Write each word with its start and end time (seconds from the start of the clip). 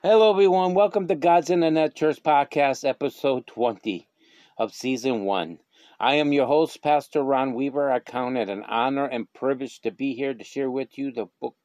Hello, 0.00 0.30
everyone. 0.30 0.74
Welcome 0.74 1.08
to 1.08 1.16
God's 1.16 1.50
Internet 1.50 1.96
Church 1.96 2.22
Podcast, 2.22 2.88
episode 2.88 3.48
20 3.48 4.06
of 4.56 4.72
season 4.72 5.24
one. 5.24 5.58
I 5.98 6.14
am 6.14 6.32
your 6.32 6.46
host, 6.46 6.80
Pastor 6.80 7.20
Ron 7.20 7.52
Weaver. 7.52 7.90
I 7.90 7.98
count 7.98 8.36
it 8.36 8.48
an 8.48 8.62
honor 8.62 9.06
and 9.06 9.26
privilege 9.32 9.80
to 9.80 9.90
be 9.90 10.14
here 10.14 10.34
to 10.34 10.44
share 10.44 10.70
with 10.70 10.96
you 10.96 11.10
the 11.10 11.26
book, 11.40 11.56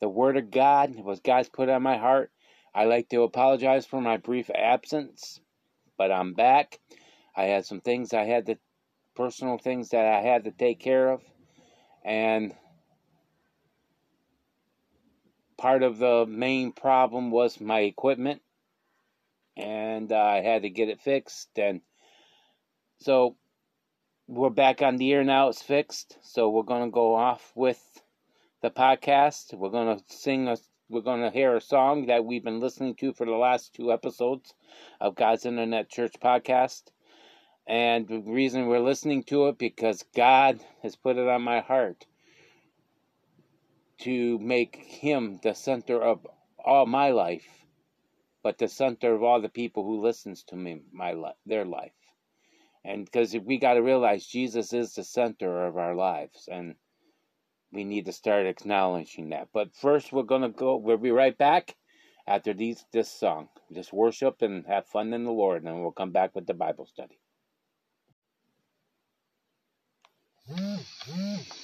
the 0.00 0.08
Word 0.08 0.36
of 0.36 0.52
God, 0.52 0.94
what 0.94 1.24
God's 1.24 1.48
put 1.48 1.68
on 1.68 1.82
my 1.82 1.96
heart. 1.96 2.30
I 2.72 2.84
like 2.84 3.08
to 3.08 3.24
apologize 3.24 3.84
for 3.84 4.00
my 4.00 4.16
brief 4.16 4.48
absence, 4.54 5.40
but 5.98 6.12
I'm 6.12 6.34
back. 6.34 6.78
I 7.36 7.46
had 7.46 7.66
some 7.66 7.80
things 7.80 8.12
I 8.12 8.26
had 8.26 8.46
to, 8.46 8.58
personal 9.16 9.58
things 9.58 9.88
that 9.88 10.06
I 10.06 10.20
had 10.20 10.44
to 10.44 10.52
take 10.52 10.78
care 10.78 11.10
of, 11.10 11.20
and 12.04 12.54
part 15.64 15.82
of 15.82 15.96
the 15.96 16.26
main 16.28 16.72
problem 16.72 17.30
was 17.30 17.58
my 17.58 17.80
equipment 17.80 18.42
and 19.56 20.12
uh, 20.12 20.22
I 20.22 20.42
had 20.42 20.60
to 20.60 20.68
get 20.68 20.90
it 20.90 21.00
fixed 21.00 21.58
and 21.58 21.80
so 23.00 23.36
we're 24.26 24.50
back 24.50 24.82
on 24.82 24.98
the 24.98 25.10
air 25.10 25.24
now 25.24 25.48
it's 25.48 25.62
fixed. 25.62 26.18
So 26.20 26.50
we're 26.50 26.64
going 26.64 26.84
to 26.84 26.90
go 26.90 27.14
off 27.14 27.50
with 27.54 27.82
the 28.60 28.68
podcast. 28.70 29.54
We're 29.54 29.70
going 29.70 29.98
to 29.98 30.04
sing 30.14 30.48
a 30.48 30.58
we're 30.90 31.00
going 31.00 31.22
to 31.22 31.30
hear 31.30 31.56
a 31.56 31.62
song 31.62 32.08
that 32.08 32.26
we've 32.26 32.44
been 32.44 32.60
listening 32.60 32.96
to 32.96 33.14
for 33.14 33.24
the 33.24 33.32
last 33.32 33.72
two 33.72 33.90
episodes 33.90 34.52
of 35.00 35.14
God's 35.14 35.46
Internet 35.46 35.88
Church 35.88 36.16
podcast. 36.22 36.82
And 37.66 38.06
the 38.06 38.20
reason 38.20 38.66
we're 38.66 38.80
listening 38.80 39.22
to 39.28 39.48
it 39.48 39.56
because 39.56 40.04
God 40.14 40.60
has 40.82 40.94
put 40.94 41.16
it 41.16 41.26
on 41.26 41.40
my 41.40 41.60
heart 41.60 42.04
to 43.98 44.38
make 44.38 44.76
him 44.76 45.40
the 45.42 45.54
center 45.54 46.00
of 46.00 46.26
all 46.64 46.86
my 46.86 47.10
life, 47.10 47.46
but 48.42 48.58
the 48.58 48.68
center 48.68 49.14
of 49.14 49.22
all 49.22 49.40
the 49.40 49.48
people 49.48 49.84
who 49.84 50.02
listens 50.02 50.42
to 50.44 50.56
me, 50.56 50.80
my 50.92 51.12
life, 51.12 51.36
their 51.46 51.64
life. 51.64 51.92
And 52.84 53.04
because 53.04 53.34
we 53.34 53.58
got 53.58 53.74
to 53.74 53.82
realize 53.82 54.26
Jesus 54.26 54.72
is 54.72 54.94
the 54.94 55.04
center 55.04 55.66
of 55.66 55.78
our 55.78 55.94
lives, 55.94 56.48
and 56.50 56.74
we 57.72 57.84
need 57.84 58.04
to 58.06 58.12
start 58.12 58.46
acknowledging 58.46 59.30
that. 59.30 59.48
But 59.52 59.74
first, 59.74 60.12
we're 60.12 60.22
gonna 60.22 60.50
go. 60.50 60.76
We'll 60.76 60.98
be 60.98 61.10
right 61.10 61.36
back 61.36 61.74
after 62.26 62.52
these 62.52 62.84
this 62.92 63.10
song. 63.10 63.48
Just 63.72 63.92
worship 63.92 64.42
and 64.42 64.66
have 64.66 64.86
fun 64.86 65.12
in 65.14 65.24
the 65.24 65.32
Lord, 65.32 65.64
and 65.64 65.80
we'll 65.80 65.92
come 65.92 66.12
back 66.12 66.34
with 66.34 66.46
the 66.46 66.54
Bible 66.54 66.86
study. 66.86 67.18
Mm-hmm. 70.50 71.63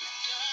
Jesus, 0.00 0.49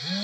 Every 0.00 0.14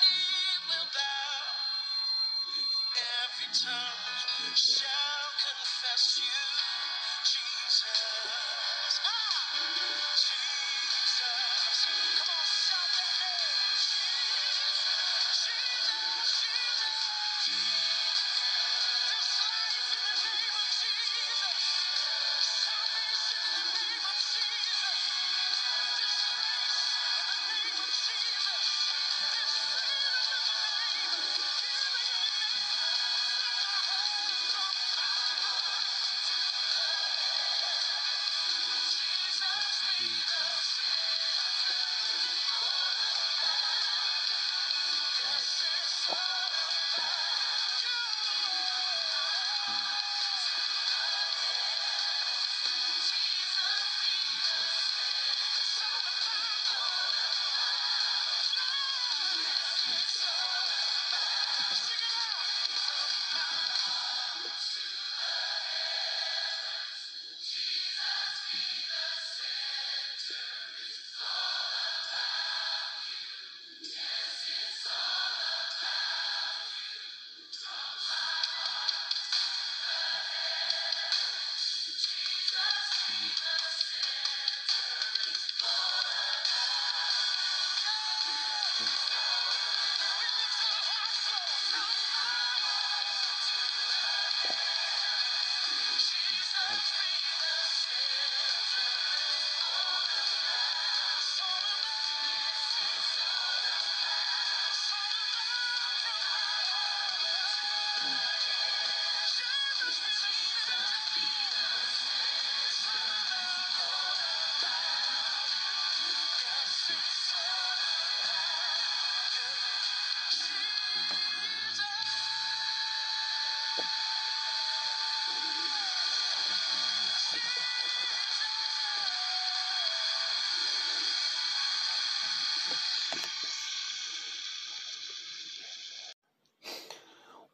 knee 0.00 0.56
will 0.68 0.88
bow, 0.94 1.44
every 2.96 3.48
tongue 3.52 4.54
shall 4.56 5.03
confess 5.94 6.18
you, 6.18 6.63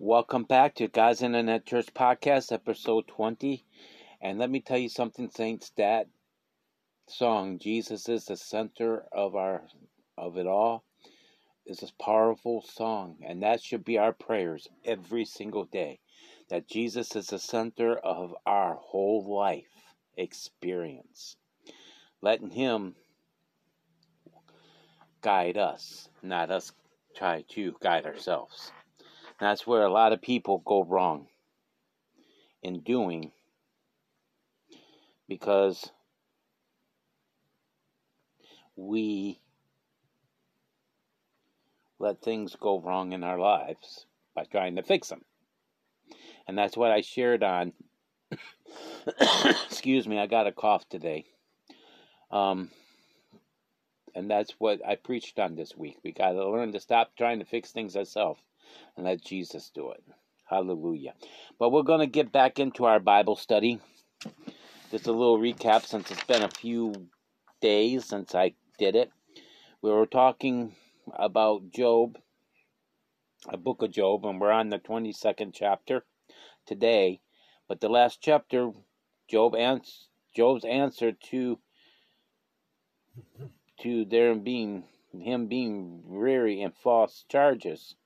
Welcome 0.03 0.45
back 0.45 0.77
to 0.77 0.89
God's 0.89 1.21
Internet 1.23 1.67
Church 1.67 1.93
Podcast, 1.93 2.53
episode 2.53 3.07
20. 3.07 3.65
And 4.23 4.39
let 4.39 4.51
me 4.51 4.61
tell 4.61 4.79
you 4.79 4.89
something, 4.89 5.29
Saints, 5.31 5.73
that 5.77 6.09
song, 7.09 7.59
Jesus 7.59 8.09
is 8.09 8.25
the 8.25 8.37
center 8.37 9.05
of 9.13 9.37
our 9.37 9.63
of 10.17 10.39
it 10.39 10.47
all, 10.47 10.85
is 11.71 11.83
a 11.83 12.03
powerful 12.03 12.63
song. 12.63 13.17
And 13.23 13.43
that 13.43 13.63
should 13.63 13.85
be 13.85 13.97
our 13.97 14.13
prayers 14.13 14.69
every 14.85 15.25
single 15.25 15.65
day. 15.65 16.01
That 16.49 16.69
Jesus 16.69 17.15
is 17.15 17.29
the 17.29 17.39
center 17.39 17.97
of 17.97 18.35
our 18.45 18.75
whole 18.75 19.25
life 19.25 19.95
experience. 20.17 21.37
Letting 22.21 22.51
him 22.51 22.97
guide 25.23 25.57
us, 25.57 26.09
not 26.23 26.51
us 26.51 26.73
try 27.15 27.45
to 27.51 27.75
guide 27.81 28.05
ourselves. 28.05 28.73
That's 29.39 29.67
where 29.67 29.85
a 29.85 29.93
lot 29.93 30.13
of 30.13 30.21
people 30.21 30.63
go 30.65 30.83
wrong 30.85 31.29
in 32.63 32.81
doing 32.81 33.33
because 35.29 35.91
we 38.77 39.39
let 42.01 42.23
things 42.23 42.57
go 42.59 42.81
wrong 42.81 43.13
in 43.13 43.23
our 43.23 43.39
lives 43.39 44.07
by 44.35 44.45
trying 44.45 44.77
to 44.77 44.83
fix 44.83 45.09
them. 45.09 45.23
And 46.49 46.57
that's 46.57 46.77
what 46.77 46.91
I 46.91 47.03
shared 47.03 47.45
on. 47.45 47.75
Excuse 49.67 50.09
me, 50.09 50.19
I 50.19 50.27
got 50.27 50.47
a 50.47 50.53
cough 50.53 50.89
today. 50.89 51.27
Um, 52.31 52.71
and 54.15 54.31
that's 54.31 54.53
what 54.59 54.81
I 54.87 54.97
preached 54.97 55.39
on 55.39 55.55
this 55.55 55.77
week. 55.77 55.99
We 56.03 56.13
got 56.13 56.33
to 56.33 56.49
learn 56.51 56.73
to 56.73 56.81
stop 56.81 57.13
trying 57.17 57.39
to 57.41 57.45
fix 57.45 57.71
things 57.71 57.97
ourselves 57.97 58.41
and 58.97 59.05
let 59.05 59.23
Jesus 59.23 59.71
do 59.75 59.91
it. 59.91 60.03
Hallelujah. 60.49 61.15
But 61.59 61.71
we're 61.71 61.83
going 61.83 62.01
to 62.01 62.07
get 62.07 62.33
back 62.33 62.59
into 62.59 62.87
our 62.87 62.99
Bible 62.99 63.37
study. 63.37 63.79
Just 64.91 65.07
a 65.07 65.13
little 65.13 65.39
recap 65.39 65.85
since 65.85 66.11
it's 66.11 66.25
been 66.25 66.43
a 66.43 66.49
few 66.49 66.93
days 67.61 68.07
since 68.07 68.35
I 68.35 68.55
did 68.79 68.97
it. 68.97 69.13
We 69.83 69.91
were 69.91 70.07
talking 70.07 70.75
about 71.13 71.71
Job, 71.71 72.19
a 73.49 73.57
book 73.57 73.83
of 73.83 73.91
Job, 73.91 74.25
and 74.25 74.41
we're 74.41 74.51
on 74.51 74.71
the 74.71 74.79
22nd 74.79 75.53
chapter 75.55 76.05
today. 76.67 77.21
But 77.69 77.81
the 77.81 77.89
last 77.89 78.21
chapter, 78.21 78.73
Job 79.29 79.55
ans- 79.55 80.09
Job's 80.35 80.65
answer 80.65 81.13
to 81.13 81.59
to 83.81 84.05
their 84.05 84.35
being 84.35 84.85
him 85.13 85.47
being 85.47 86.03
weary 86.05 86.63
and 86.63 86.75
false 86.77 87.25
charges 87.29 87.97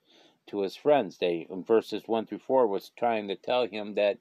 to 0.47 0.61
his 0.61 0.77
friends. 0.77 1.19
They 1.19 1.47
in 1.51 1.65
verses 1.65 2.05
one 2.07 2.27
through 2.27 2.39
four 2.39 2.67
was 2.67 2.91
trying 2.97 3.29
to 3.29 3.37
tell 3.37 3.67
him 3.67 3.95
that 3.95 4.19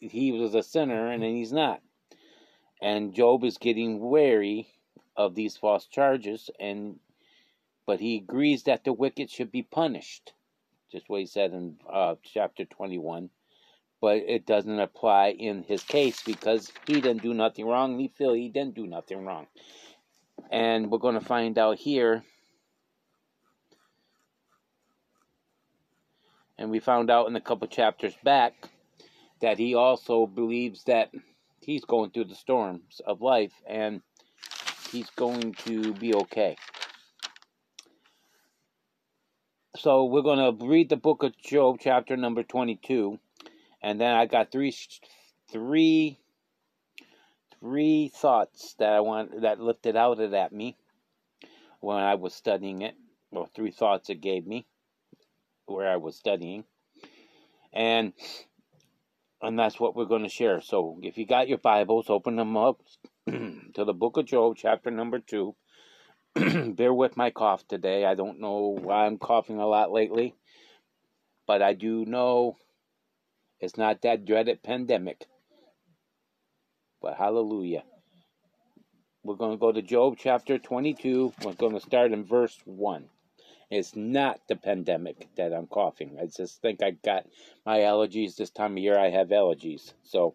he 0.00 0.32
was 0.32 0.54
a 0.54 0.62
sinner 0.62 1.10
and 1.10 1.22
he's 1.22 1.52
not. 1.52 1.82
And 2.80 3.14
Job 3.14 3.44
is 3.44 3.58
getting 3.58 4.00
wary 4.00 4.68
of 5.20 5.34
these 5.34 5.56
false 5.56 5.86
charges 5.86 6.48
and 6.58 6.98
but 7.86 8.00
he 8.00 8.16
agrees 8.16 8.64
that 8.64 8.84
the 8.84 8.92
wicked 8.92 9.30
should 9.30 9.50
be 9.50 9.62
punished. 9.62 10.32
Just 10.92 11.08
what 11.08 11.20
he 11.20 11.26
said 11.26 11.52
in 11.52 11.76
uh, 11.92 12.14
chapter 12.22 12.64
21. 12.64 13.30
But 14.00 14.18
it 14.18 14.46
doesn't 14.46 14.78
apply 14.78 15.30
in 15.30 15.64
his 15.64 15.82
case 15.82 16.22
because 16.22 16.72
he 16.86 17.00
didn't 17.00 17.22
do 17.22 17.34
nothing 17.34 17.66
wrong. 17.66 17.98
He 17.98 18.08
feel 18.08 18.32
he 18.32 18.48
didn't 18.48 18.76
do 18.76 18.86
nothing 18.86 19.24
wrong. 19.24 19.46
And 20.50 20.90
we're 20.90 20.98
going 20.98 21.18
to 21.18 21.24
find 21.24 21.58
out 21.58 21.78
here 21.78 22.22
and 26.58 26.70
we 26.70 26.78
found 26.78 27.10
out 27.10 27.26
in 27.26 27.36
a 27.36 27.40
couple 27.40 27.66
chapters 27.66 28.14
back 28.22 28.54
that 29.40 29.58
he 29.58 29.74
also 29.74 30.26
believes 30.26 30.84
that 30.84 31.10
he's 31.60 31.84
going 31.84 32.10
through 32.10 32.26
the 32.26 32.34
storms 32.34 33.00
of 33.06 33.20
life 33.20 33.52
and 33.66 34.02
he's 34.90 35.10
going 35.10 35.54
to 35.66 35.94
be 35.94 36.14
okay. 36.14 36.56
So 39.76 40.04
we're 40.04 40.22
going 40.22 40.58
to 40.58 40.66
read 40.66 40.88
the 40.88 40.96
book 40.96 41.22
of 41.22 41.36
Job, 41.38 41.78
chapter 41.80 42.16
number 42.16 42.42
22, 42.42 43.18
and 43.82 44.00
then 44.00 44.14
I 44.14 44.26
got 44.26 44.50
three, 44.50 44.74
three, 45.50 46.18
three 47.60 48.10
thoughts 48.14 48.74
that 48.78 48.92
I 48.92 49.00
want 49.00 49.42
that 49.42 49.60
lifted 49.60 49.96
out 49.96 50.20
of 50.20 50.34
at 50.34 50.52
me 50.52 50.76
when 51.80 51.96
I 51.96 52.16
was 52.16 52.34
studying 52.34 52.82
it, 52.82 52.94
or 53.30 53.46
three 53.54 53.70
thoughts 53.70 54.10
it 54.10 54.20
gave 54.20 54.46
me 54.46 54.66
where 55.66 55.88
I 55.88 55.96
was 55.96 56.16
studying. 56.16 56.64
And 57.72 58.12
and 59.40 59.58
that's 59.58 59.80
what 59.80 59.96
we're 59.96 60.04
going 60.04 60.24
to 60.24 60.28
share. 60.28 60.60
So 60.60 60.98
if 61.02 61.16
you 61.16 61.24
got 61.24 61.48
your 61.48 61.58
Bibles, 61.58 62.10
open 62.10 62.36
them 62.36 62.56
up 62.56 62.82
to 63.74 63.84
the 63.84 63.92
book 63.92 64.16
of 64.16 64.26
Job, 64.26 64.56
chapter 64.56 64.90
number 64.90 65.20
two. 65.20 65.54
Bear 66.34 66.92
with 66.92 67.16
my 67.16 67.30
cough 67.30 67.66
today. 67.68 68.04
I 68.04 68.14
don't 68.14 68.40
know 68.40 68.76
why 68.80 69.06
I'm 69.06 69.18
coughing 69.18 69.58
a 69.58 69.66
lot 69.66 69.92
lately, 69.92 70.34
but 71.46 71.62
I 71.62 71.74
do 71.74 72.04
know 72.04 72.56
it's 73.60 73.76
not 73.76 74.02
that 74.02 74.24
dreaded 74.24 74.62
pandemic. 74.62 75.26
But 77.00 77.16
hallelujah. 77.16 77.84
We're 79.22 79.36
going 79.36 79.52
to 79.52 79.60
go 79.60 79.70
to 79.70 79.82
Job 79.82 80.16
chapter 80.18 80.58
22. 80.58 81.32
We're 81.44 81.52
going 81.52 81.74
to 81.74 81.80
start 81.80 82.12
in 82.12 82.24
verse 82.24 82.58
1. 82.64 83.04
It's 83.70 83.94
not 83.94 84.40
the 84.48 84.56
pandemic 84.56 85.28
that 85.36 85.52
I'm 85.52 85.68
coughing. 85.68 86.16
I 86.20 86.26
just 86.26 86.60
think 86.60 86.82
I 86.82 86.90
got 86.90 87.26
my 87.64 87.78
allergies 87.78 88.34
this 88.34 88.50
time 88.50 88.72
of 88.72 88.78
year. 88.78 88.98
I 88.98 89.10
have 89.10 89.28
allergies. 89.28 89.92
So 90.02 90.34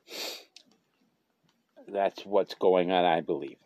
that's 1.87 2.25
what's 2.25 2.55
going 2.55 2.91
on, 2.91 3.05
I 3.05 3.21
believe. 3.21 3.57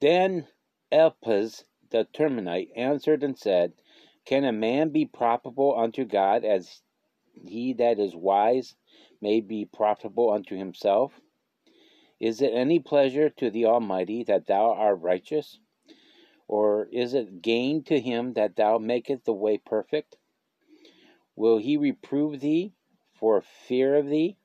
Then 0.00 0.46
Eliphaz 0.90 1.64
the 1.90 2.06
Temanite 2.14 2.70
answered 2.76 3.22
and 3.22 3.38
said, 3.38 3.72
Can 4.24 4.44
a 4.44 4.52
man 4.52 4.90
be 4.90 5.04
profitable 5.04 5.78
unto 5.78 6.04
God 6.04 6.44
as 6.44 6.82
he 7.44 7.72
that 7.74 7.98
is 7.98 8.14
wise 8.14 8.74
may 9.20 9.40
be 9.40 9.64
profitable 9.64 10.32
unto 10.32 10.56
himself? 10.56 11.20
Is 12.18 12.42
it 12.42 12.52
any 12.52 12.78
pleasure 12.78 13.30
to 13.30 13.50
the 13.50 13.66
Almighty 13.66 14.24
that 14.24 14.46
thou 14.46 14.72
art 14.72 15.00
righteous? 15.00 15.58
Or 16.48 16.86
is 16.92 17.14
it 17.14 17.42
gain 17.42 17.82
to 17.84 18.00
him 18.00 18.34
that 18.34 18.56
thou 18.56 18.78
makest 18.78 19.24
the 19.24 19.32
way 19.32 19.58
perfect? 19.58 20.16
Will 21.36 21.58
he 21.58 21.76
reprove 21.76 22.40
thee 22.40 22.74
for 23.12 23.40
fear 23.40 23.94
of 23.94 24.08
thee? 24.08 24.36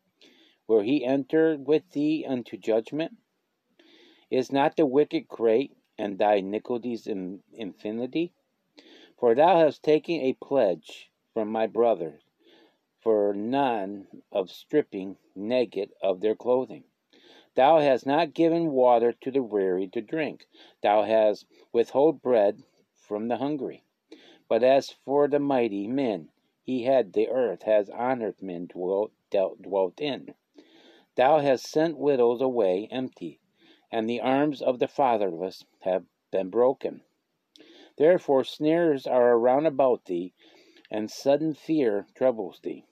Will 0.67 0.79
he 0.79 1.05
enter 1.05 1.57
with 1.57 1.91
thee 1.91 2.25
unto 2.25 2.57
judgment? 2.57 3.17
Is 4.31 4.51
not 4.51 4.75
the 4.75 4.88
wicked 4.88 5.27
great, 5.27 5.72
and 5.95 6.17
thy 6.17 6.36
iniquities 6.36 7.05
in 7.05 7.43
infinity? 7.53 8.34
For 9.15 9.36
thou 9.36 9.60
hast 9.60 9.84
taken 9.84 10.22
a 10.22 10.34
pledge 10.34 11.12
from 11.34 11.51
my 11.51 11.67
brothers, 11.67 12.24
for 12.98 13.31
none 13.31 14.24
of 14.31 14.50
stripping 14.50 15.17
naked 15.36 15.93
of 16.01 16.22
their 16.22 16.36
clothing. 16.36 16.86
Thou 17.53 17.79
hast 17.79 18.07
not 18.07 18.34
given 18.34 18.72
water 18.72 19.13
to 19.13 19.29
the 19.29 19.43
weary 19.43 19.88
to 19.89 20.01
drink. 20.01 20.48
Thou 20.81 21.03
hast 21.03 21.45
withhold 21.72 22.24
bread 22.24 22.63
from 22.91 23.27
the 23.27 23.38
hungry. 23.38 23.84
But 24.48 24.63
as 24.63 24.89
for 24.89 25.27
the 25.27 25.39
mighty 25.39 25.88
men, 25.88 26.29
he 26.63 26.84
had 26.84 27.13
the 27.13 27.29
earth 27.29 27.62
has 27.63 27.88
honored 27.91 28.41
men 28.41 28.65
dwelt, 28.65 29.12
dwelt 29.29 30.01
in. 30.01 30.34
Thou 31.15 31.39
hast 31.39 31.67
sent 31.67 31.98
widows 31.98 32.41
away 32.41 32.88
empty, 32.91 33.39
and 33.91 34.10
the 34.10 34.22
arms 34.22 34.62
of 34.62 34.79
the 34.79 34.88
fatherless 34.88 35.65
have 35.81 36.05
been 36.31 36.50
broken. 36.50 37.01
Therefore 37.98 38.43
snares 38.43 39.07
are 39.07 39.34
around 39.34 39.65
about 39.65 40.05
thee, 40.05 40.34
and 40.91 41.10
sudden 41.10 41.53
fear 41.53 42.07
troubles 42.15 42.60
thee. 42.60 42.86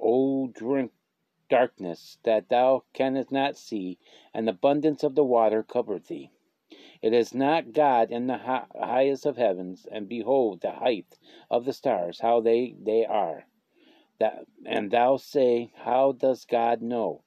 O 0.00 0.48
drink 0.48 0.92
darkness 1.48 2.18
that 2.24 2.48
thou 2.48 2.84
canst 2.92 3.32
not 3.32 3.56
see, 3.56 3.98
and 4.34 4.48
abundance 4.48 5.02
of 5.02 5.14
the 5.14 5.24
water 5.24 5.62
cover 5.62 5.98
thee. 5.98 6.30
It 7.00 7.12
is 7.12 7.32
not 7.32 7.72
God 7.72 8.10
in 8.10 8.26
the 8.26 8.38
highest 8.38 9.24
of 9.24 9.36
heavens, 9.36 9.86
and 9.90 10.08
behold 10.08 10.60
the 10.60 10.72
height 10.72 11.18
of 11.50 11.64
the 11.64 11.72
stars, 11.72 12.20
how 12.20 12.40
they, 12.40 12.74
they 12.78 13.06
are. 13.06 13.47
That, 14.20 14.46
and 14.66 14.90
thou 14.90 15.16
say, 15.16 15.70
How 15.76 16.12
does 16.12 16.44
God 16.44 16.82
know? 16.82 17.22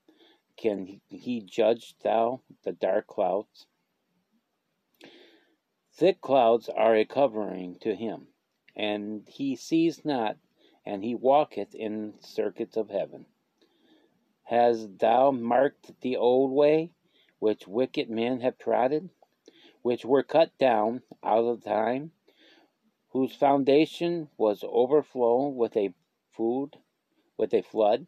Can 0.58 1.02
he 1.08 1.40
judge 1.42 1.96
thou 2.00 2.42
the 2.64 2.74
dark 2.74 3.08
clouds? 3.08 3.66
Thick 5.94 6.20
clouds 6.20 6.68
are 6.68 6.96
a 6.96 7.06
covering 7.06 7.78
to 7.80 7.96
him, 7.96 8.28
and 8.76 9.28
he 9.28 9.56
sees 9.56 10.04
not, 10.04 10.38
and 10.86 11.04
he 11.04 11.16
walketh 11.16 11.74
in 11.74 12.16
circuits 12.20 12.76
of 12.76 12.90
heaven. 12.90 13.26
Hast 14.44 15.00
thou 15.00 15.32
marked 15.32 16.02
the 16.02 16.18
old 16.18 16.52
way, 16.52 16.92
which 17.40 17.68
wicked 17.68 18.10
men 18.10 18.42
have 18.42 18.58
trodden, 18.58 19.12
which 19.82 20.04
were 20.04 20.24
cut 20.24 20.58
down 20.58 21.04
out 21.24 21.46
of 21.46 21.64
time, 21.64 22.12
whose 23.10 23.34
foundation 23.34 24.30
was 24.38 24.64
overflown 24.64 25.56
with 25.56 25.78
a 25.78 25.94
food, 26.32 26.78
with 27.42 27.54
a 27.56 27.64
flood, 27.64 28.06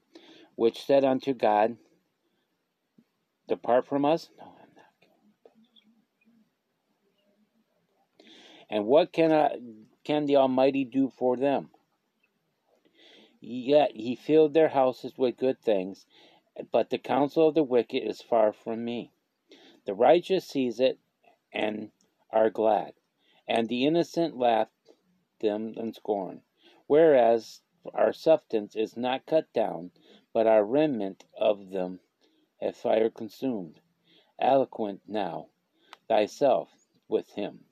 which 0.56 0.86
said 0.86 1.04
unto 1.04 1.34
God, 1.34 1.76
Depart 3.48 3.88
from 3.88 4.06
us? 4.06 4.30
No, 4.38 4.46
I'm 4.46 4.76
not. 4.76 4.86
And 8.70 8.86
what 8.86 9.12
can 9.12 9.34
I, 9.34 9.58
can 10.06 10.28
the 10.28 10.38
Almighty 10.38 10.86
do 10.86 11.12
for 11.18 11.36
them? 11.36 11.72
Yet 13.42 13.92
he 13.96 14.16
filled 14.16 14.54
their 14.54 14.70
houses 14.70 15.18
with 15.18 15.36
good 15.36 15.60
things, 15.60 16.06
but 16.72 16.92
the 16.92 17.00
counsel 17.00 17.50
of 17.50 17.56
the 17.56 17.64
wicked 17.64 18.08
is 18.08 18.22
far 18.22 18.54
from 18.54 18.86
me. 18.86 19.12
The 19.86 19.96
righteous 19.96 20.48
sees 20.48 20.80
it 20.80 21.00
and 21.52 21.90
are 22.32 22.52
glad, 22.52 22.94
and 23.48 23.68
the 23.68 23.86
innocent 23.86 24.38
laugh 24.38 24.70
them 25.42 25.74
in 25.76 25.94
scorn. 25.94 26.42
Whereas 26.86 27.63
our 27.94 28.14
substance 28.14 28.76
is 28.76 28.96
not 28.96 29.26
cut 29.26 29.52
down, 29.54 29.92
but 30.34 30.48
our 30.48 30.64
remnant 30.64 31.26
of 31.38 31.70
them 31.70 32.00
hath 32.60 32.78
fire 32.78 33.10
consumed. 33.10 33.80
Eloquent 34.40 35.02
now 35.08 35.48
thyself 36.08 36.70
with 37.08 37.30
him, 37.32 37.66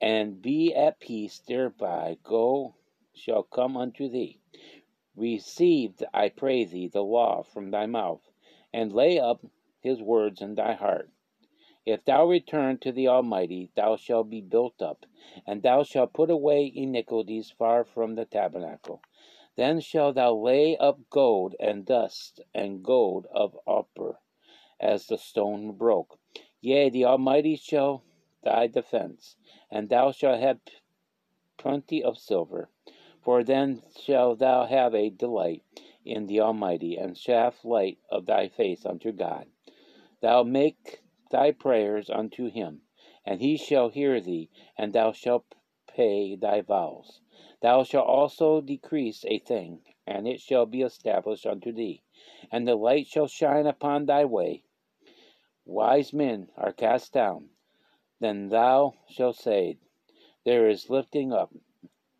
and 0.00 0.42
be 0.42 0.74
at 0.74 1.00
peace 1.00 1.38
thereby. 1.46 2.16
Go 2.22 2.74
shall 3.14 3.42
come 3.42 3.76
unto 3.76 4.08
thee. 4.08 4.40
Receive, 5.14 6.02
I 6.14 6.28
pray 6.28 6.64
thee, 6.64 6.88
the 6.88 7.02
law 7.04 7.42
from 7.42 7.70
thy 7.70 7.86
mouth, 7.86 8.22
and 8.72 8.92
lay 8.92 9.18
up 9.18 9.44
his 9.80 10.00
words 10.00 10.40
in 10.40 10.54
thy 10.54 10.74
heart. 10.74 11.10
If 11.86 12.04
thou 12.04 12.26
return 12.26 12.78
to 12.78 12.92
the 12.92 13.08
Almighty, 13.08 13.70
thou 13.74 13.96
shalt 13.96 14.28
be 14.30 14.40
built 14.40 14.82
up, 14.82 15.06
and 15.46 15.62
thou 15.62 15.82
shalt 15.82 16.12
put 16.12 16.30
away 16.30 16.70
iniquities 16.74 17.50
far 17.50 17.84
from 17.84 18.14
the 18.14 18.26
tabernacle. 18.26 19.02
Then 19.56 19.80
shalt 19.80 20.14
thou 20.14 20.32
lay 20.34 20.76
up 20.76 21.10
gold 21.10 21.56
and 21.58 21.84
dust 21.84 22.40
and 22.54 22.84
gold 22.84 23.26
of 23.32 23.58
Ophir, 23.66 24.20
as 24.78 25.06
the 25.08 25.18
stone 25.18 25.72
broke. 25.72 26.20
Yea, 26.60 26.88
the 26.88 27.04
Almighty 27.04 27.56
shall 27.56 28.04
thy 28.44 28.68
defense, 28.68 29.36
and 29.68 29.88
thou 29.88 30.12
shalt 30.12 30.38
have 30.40 30.60
plenty 31.58 32.02
of 32.02 32.16
silver. 32.16 32.70
For 33.22 33.42
then 33.42 33.82
shalt 33.98 34.38
thou 34.38 34.66
have 34.66 34.94
a 34.94 35.10
delight 35.10 35.64
in 36.04 36.26
the 36.26 36.40
Almighty, 36.40 36.96
and 36.96 37.18
shaft 37.18 37.64
light 37.64 37.98
of 38.08 38.26
thy 38.26 38.48
face 38.48 38.86
unto 38.86 39.10
God. 39.10 39.48
Thou 40.20 40.42
make 40.44 41.02
thy 41.30 41.50
prayers 41.50 42.08
unto 42.08 42.48
him, 42.50 42.82
and 43.24 43.40
he 43.40 43.56
shall 43.56 43.88
hear 43.88 44.20
thee, 44.20 44.48
and 44.78 44.92
thou 44.92 45.12
shalt 45.12 45.54
pay 45.88 46.36
thy 46.36 46.60
vows. 46.60 47.20
Thou 47.62 47.84
shalt 47.84 48.06
also 48.06 48.60
decrease 48.60 49.24
a 49.26 49.38
thing, 49.38 49.82
and 50.06 50.28
it 50.28 50.40
shall 50.40 50.66
be 50.66 50.82
established 50.82 51.46
unto 51.46 51.72
thee, 51.72 52.02
and 52.50 52.66
the 52.68 52.76
light 52.76 53.06
shall 53.06 53.26
shine 53.26 53.66
upon 53.66 54.06
thy 54.06 54.24
way. 54.24 54.64
Wise 55.64 56.12
men 56.12 56.48
are 56.56 56.72
cast 56.72 57.12
down. 57.12 57.50
Then 58.20 58.48
thou 58.48 58.94
shalt 59.08 59.36
say, 59.36 59.78
There 60.44 60.68
is 60.68 60.90
lifting 60.90 61.32
up 61.32 61.52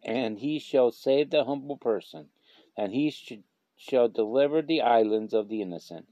and 0.03 0.39
he 0.39 0.59
shall 0.59 0.91
save 0.91 1.31
the 1.31 1.45
humble 1.45 1.77
person, 1.77 2.29
and 2.77 2.93
he 2.93 3.11
sh- 3.11 3.35
shall 3.77 4.09
deliver 4.09 4.63
the 4.63 4.81
islands 4.81 5.35
of 5.35 5.49
the 5.49 5.63
innocent, 5.63 6.07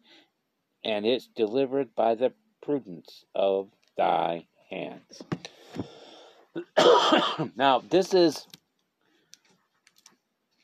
and 0.85 1.07
it's 1.07 1.27
delivered 1.27 1.95
by 1.95 2.15
the 2.15 2.33
prudence 2.61 3.25
of 3.35 3.71
thy 3.97 4.47
hands. 4.71 5.23
now, 7.57 7.81
this 7.81 8.13
is 8.15 8.47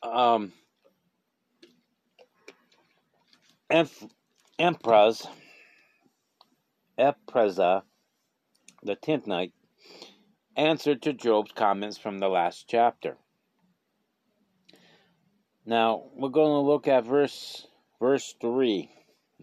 um, 0.04 0.52
Empress, 4.58 5.26
the 8.82 8.96
Temanite, 8.96 9.52
answer 10.56 10.94
to 10.94 11.12
Job's 11.12 11.52
comments 11.52 11.98
from 11.98 12.18
the 12.18 12.28
last 12.28 12.66
chapter. 12.68 13.16
Now, 15.66 16.04
we're 16.14 16.28
going 16.28 16.52
to 16.52 16.68
look 16.68 16.86
at 16.86 17.04
verse 17.04 17.66
verse 17.98 18.34
3 18.40 18.90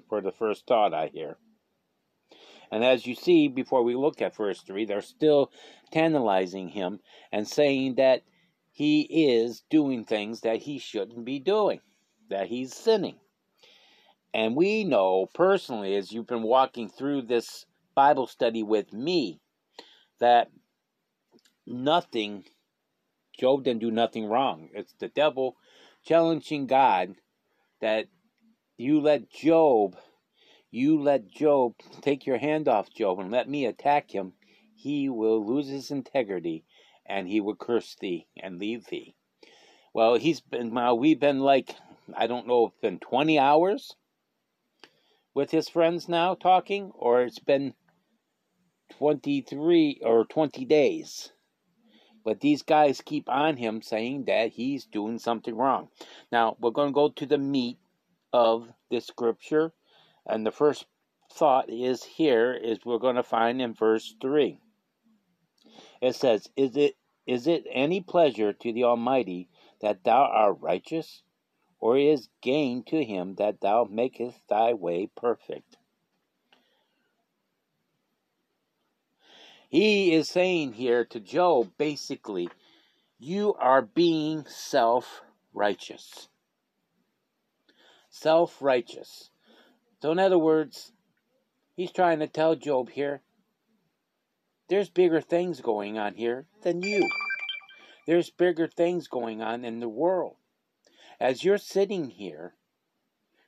for 0.07 0.21
the 0.21 0.31
first 0.31 0.67
thought 0.67 0.93
I 0.93 1.07
hear. 1.07 1.37
And 2.71 2.85
as 2.85 3.05
you 3.05 3.15
see, 3.15 3.47
before 3.47 3.83
we 3.83 3.95
look 3.95 4.21
at 4.21 4.35
verse 4.35 4.61
3, 4.61 4.85
they're 4.85 5.01
still 5.01 5.51
tantalizing 5.91 6.69
him 6.69 6.99
and 7.31 7.47
saying 7.47 7.95
that 7.95 8.21
he 8.81 9.01
is 9.27 9.61
doing 9.69 10.03
things 10.03 10.41
that 10.41 10.57
he 10.57 10.79
shouldn't 10.79 11.23
be 11.23 11.37
doing. 11.37 11.79
that 12.29 12.47
he's 12.47 12.73
sinning. 12.73 13.19
And 14.33 14.55
we 14.55 14.83
know 14.83 15.27
personally, 15.35 15.95
as 15.95 16.11
you've 16.11 16.25
been 16.25 16.41
walking 16.41 16.89
through 16.89 17.21
this 17.21 17.67
Bible 17.93 18.25
study 18.25 18.63
with 18.63 18.91
me, 18.91 19.39
that 20.19 20.49
nothing, 21.67 22.45
Job 23.39 23.65
didn't 23.65 23.81
do 23.81 23.91
nothing 23.91 24.25
wrong. 24.25 24.69
It's 24.73 24.93
the 24.93 25.09
devil 25.09 25.57
challenging 26.03 26.65
God 26.65 27.13
that 27.81 28.07
you 28.77 28.99
let 28.99 29.29
Job, 29.29 29.95
you 30.71 30.99
let 30.99 31.29
Job 31.29 31.73
take 32.01 32.25
your 32.25 32.39
hand 32.39 32.67
off 32.67 32.91
Job 32.91 33.19
and 33.19 33.29
let 33.29 33.47
me 33.47 33.67
attack 33.67 34.09
him. 34.09 34.33
He 34.73 35.07
will 35.07 35.45
lose 35.45 35.67
his 35.67 35.91
integrity 35.91 36.63
and 37.05 37.27
he 37.27 37.41
will 37.41 37.55
curse 37.55 37.95
thee 37.95 38.27
and 38.41 38.59
leave 38.59 38.87
thee. 38.87 39.15
Well, 39.93 40.15
he's 40.15 40.39
been, 40.39 40.73
well, 40.73 40.97
we've 40.97 41.19
been 41.19 41.39
like, 41.39 41.75
I 42.15 42.27
don't 42.27 42.47
know, 42.47 42.67
it's 42.67 42.81
been 42.81 42.99
20 42.99 43.37
hours 43.37 43.95
with 45.33 45.51
his 45.51 45.69
friends 45.69 46.07
now 46.07 46.35
talking, 46.35 46.91
or 46.93 47.23
it's 47.23 47.39
been 47.39 47.73
23 48.97 50.01
or 50.03 50.25
20 50.25 50.65
days. 50.65 51.31
But 52.23 52.39
these 52.39 52.61
guys 52.61 53.01
keep 53.01 53.27
on 53.29 53.57
him 53.57 53.81
saying 53.81 54.25
that 54.25 54.51
he's 54.51 54.85
doing 54.85 55.17
something 55.17 55.55
wrong. 55.55 55.89
Now, 56.31 56.55
we're 56.59 56.71
going 56.71 56.89
to 56.89 56.93
go 56.93 57.09
to 57.09 57.25
the 57.25 57.37
meat 57.37 57.79
of 58.31 58.71
this 58.89 59.07
scripture. 59.07 59.73
And 60.25 60.45
the 60.45 60.51
first 60.51 60.85
thought 61.33 61.69
is 61.69 62.03
here 62.03 62.53
is 62.53 62.85
we're 62.85 62.99
going 62.99 63.15
to 63.15 63.23
find 63.23 63.61
in 63.61 63.73
verse 63.73 64.15
3. 64.21 64.59
It 66.01 66.15
says, 66.15 66.49
Is 66.55 66.75
it 66.75 66.97
is 67.27 67.45
it 67.47 67.65
any 67.69 68.01
pleasure 68.01 68.51
to 68.51 68.73
the 68.73 68.83
Almighty 68.83 69.47
that 69.81 70.03
thou 70.03 70.23
art 70.23 70.57
righteous? 70.59 71.21
Or 71.79 71.97
is 71.97 72.29
gain 72.41 72.83
to 72.85 73.03
him 73.03 73.35
that 73.35 73.61
thou 73.61 73.85
makest 73.85 74.39
thy 74.47 74.73
way 74.73 75.09
perfect? 75.15 75.77
He 79.69 80.13
is 80.13 80.27
saying 80.27 80.73
here 80.73 81.05
to 81.05 81.19
Job 81.19 81.71
basically, 81.77 82.49
you 83.17 83.53
are 83.53 83.81
being 83.81 84.45
self 84.45 85.21
righteous. 85.53 86.27
Self 88.09 88.61
righteous. 88.61 89.29
So, 90.01 90.11
in 90.11 90.19
other 90.19 90.39
words, 90.39 90.91
he's 91.75 91.91
trying 91.91 92.19
to 92.19 92.27
tell 92.27 92.55
Job 92.55 92.89
here 92.89 93.21
there's 94.71 94.89
bigger 94.89 95.19
things 95.19 95.59
going 95.59 95.97
on 95.97 96.15
here 96.15 96.45
than 96.61 96.81
you. 96.81 97.05
There's 98.07 98.29
bigger 98.29 98.67
things 98.67 99.09
going 99.09 99.41
on 99.41 99.65
in 99.65 99.81
the 99.81 99.89
world. 99.89 100.37
As 101.19 101.43
you're 101.43 101.57
sitting 101.57 102.09
here, 102.09 102.53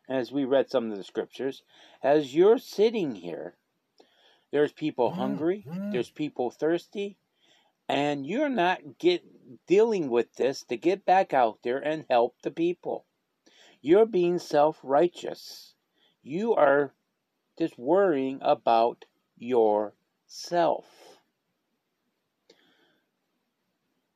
as 0.09 0.33
we 0.33 0.43
read 0.43 0.69
some 0.69 0.91
of 0.91 0.97
the 0.97 1.03
scriptures, 1.05 1.63
as 2.03 2.35
you're 2.35 2.57
sitting 2.57 3.15
here, 3.15 3.55
there's 4.51 4.73
people 4.73 5.11
mm-hmm. 5.11 5.19
hungry, 5.21 5.65
mm-hmm. 5.65 5.91
there's 5.91 6.09
people 6.09 6.51
thirsty, 6.51 7.15
and 7.87 8.27
you're 8.27 8.49
not 8.49 8.97
get 8.99 9.23
dealing 9.65 10.09
with 10.09 10.35
this 10.35 10.65
to 10.65 10.75
get 10.75 11.05
back 11.05 11.33
out 11.33 11.59
there 11.63 11.77
and 11.77 12.03
help 12.09 12.35
the 12.41 12.51
people. 12.51 13.05
You're 13.81 14.05
being 14.05 14.39
self-righteous. 14.39 15.73
You 16.21 16.53
are 16.53 16.91
just 17.57 17.79
worrying 17.79 18.39
about 18.41 19.05
yourself 19.37 20.83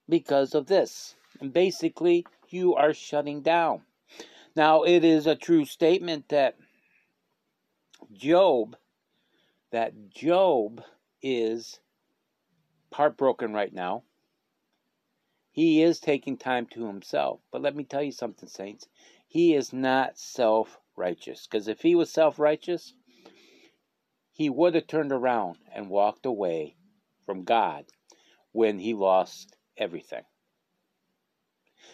because 0.09 0.55
of 0.55 0.67
this. 0.67 1.15
And 1.39 1.53
basically, 1.53 2.25
you 2.49 2.75
are 2.75 2.93
shutting 2.93 3.41
down. 3.41 3.81
Now, 4.55 4.83
it 4.83 5.03
is 5.03 5.27
a 5.27 5.35
true 5.35 5.65
statement 5.65 6.29
that 6.29 6.55
Job, 8.11 8.75
that 9.71 10.09
Job 10.09 10.81
is 11.21 11.79
heartbroken 12.93 13.53
right 13.53 13.73
now. 13.73 14.03
He 15.51 15.81
is 15.81 15.99
taking 15.99 16.37
time 16.37 16.67
to 16.67 16.85
himself. 16.85 17.41
But 17.51 17.61
let 17.61 17.75
me 17.75 17.83
tell 17.83 18.03
you 18.03 18.11
something, 18.11 18.47
saints. 18.47 18.87
He 19.27 19.53
is 19.55 19.73
not 19.73 20.17
self 20.17 20.79
righteous. 20.95 21.47
Because 21.47 21.67
if 21.67 21.81
he 21.81 21.95
was 21.95 22.11
self 22.11 22.39
righteous, 22.39 22.93
he 24.31 24.49
would 24.49 24.75
have 24.75 24.87
turned 24.87 25.11
around 25.11 25.57
and 25.73 25.89
walked 25.89 26.25
away 26.25 26.75
from 27.25 27.43
God 27.43 27.85
when 28.51 28.79
he 28.79 28.93
lost 28.93 29.56
everything. 29.77 30.23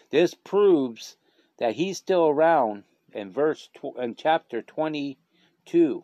This 0.09 0.33
proves 0.33 1.17
that 1.57 1.75
he's 1.75 1.97
still 1.97 2.27
around 2.27 2.83
in 3.13 3.31
verse 3.31 3.69
tw- 3.73 3.97
in 3.97 4.15
chapter 4.15 4.61
22 4.61 6.03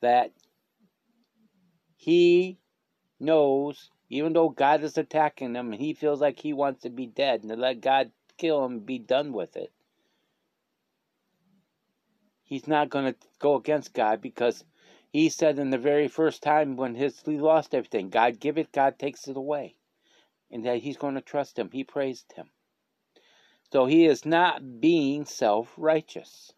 that 0.00 0.32
he 1.96 2.58
knows 3.18 3.90
even 4.08 4.32
though 4.32 4.48
God 4.48 4.82
is 4.82 4.96
attacking 4.96 5.54
him 5.54 5.72
and 5.72 5.80
he 5.80 5.92
feels 5.92 6.20
like 6.20 6.38
he 6.38 6.52
wants 6.52 6.82
to 6.82 6.90
be 6.90 7.06
dead 7.06 7.42
and 7.42 7.50
to 7.50 7.56
let 7.56 7.80
God 7.80 8.10
kill 8.36 8.64
him 8.64 8.72
and 8.72 8.86
be 8.86 8.98
done 8.98 9.32
with 9.32 9.56
it. 9.56 9.72
He's 12.42 12.66
not 12.66 12.88
going 12.88 13.12
to 13.12 13.18
go 13.38 13.56
against 13.56 13.92
God 13.92 14.20
because 14.20 14.64
he 15.10 15.28
said 15.28 15.58
in 15.58 15.70
the 15.70 15.78
very 15.78 16.08
first 16.08 16.42
time 16.42 16.76
when 16.76 16.94
his 16.94 17.20
he 17.20 17.38
lost 17.38 17.74
everything, 17.74 18.10
God 18.10 18.40
give 18.40 18.58
it, 18.58 18.72
God 18.72 18.98
takes 18.98 19.28
it 19.28 19.36
away 19.36 19.74
and 20.50 20.64
that 20.64 20.78
he's 20.78 20.96
going 20.96 21.14
to 21.14 21.20
trust 21.20 21.58
him. 21.58 21.70
He 21.70 21.84
praised 21.84 22.32
him. 22.32 22.50
So 23.70 23.86
he 23.86 24.06
is 24.06 24.24
not 24.24 24.80
being 24.80 25.24
self 25.26 25.74
righteous. 25.76 26.52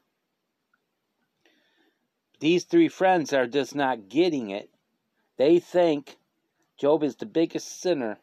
These 2.39 2.65
three 2.65 2.89
friends 2.89 3.33
are 3.33 3.47
just 3.47 3.75
not 3.75 4.09
getting 4.09 4.51
it. 4.51 4.71
They 5.37 5.59
think 5.59 6.19
Job 6.79 7.03
is 7.03 7.17
the 7.17 7.27
biggest 7.27 7.81
sinner 7.81 8.19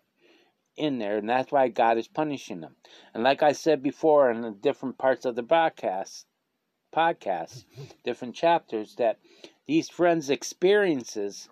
in 0.75 0.99
there, 0.99 1.17
and 1.17 1.30
that's 1.30 1.51
why 1.51 1.67
God 1.67 1.97
is 1.97 2.08
punishing 2.08 2.62
them. 2.62 2.75
And 3.13 3.23
like 3.23 3.43
I 3.43 3.51
said 3.51 3.84
before 3.84 4.32
in 4.32 4.41
the 4.41 4.51
different 4.51 4.97
parts 4.97 5.25
of 5.25 5.36
the 5.36 5.43
broadcast, 5.43 6.25
podcast, 6.93 7.65
different 8.03 8.36
chapters, 8.36 8.95
that 8.95 9.19
these 9.67 9.89
friends' 9.89 10.30
experiences 10.30 11.49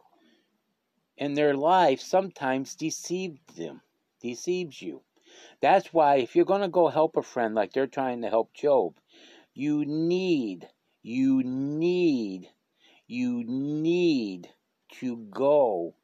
in 1.17 1.33
their 1.33 1.55
life 1.55 1.99
sometimes 1.99 2.75
deceived 2.75 3.57
them 3.57 3.81
deceives 4.25 4.81
you. 4.81 5.01
That's 5.61 5.93
why 5.93 6.17
if 6.17 6.35
you're 6.35 6.45
going 6.45 6.61
to 6.61 6.67
go 6.67 6.87
help 6.87 7.17
a 7.17 7.21
friend 7.21 7.53
like 7.55 7.73
they're 7.73 7.87
trying 7.87 8.21
to 8.23 8.29
help 8.29 8.53
Job, 8.53 8.95
you 9.53 9.85
need, 9.85 10.67
you 11.03 11.43
need, 11.43 12.49
you 13.07 13.43
need 13.45 14.49
to 14.99 15.17
go 15.17 15.95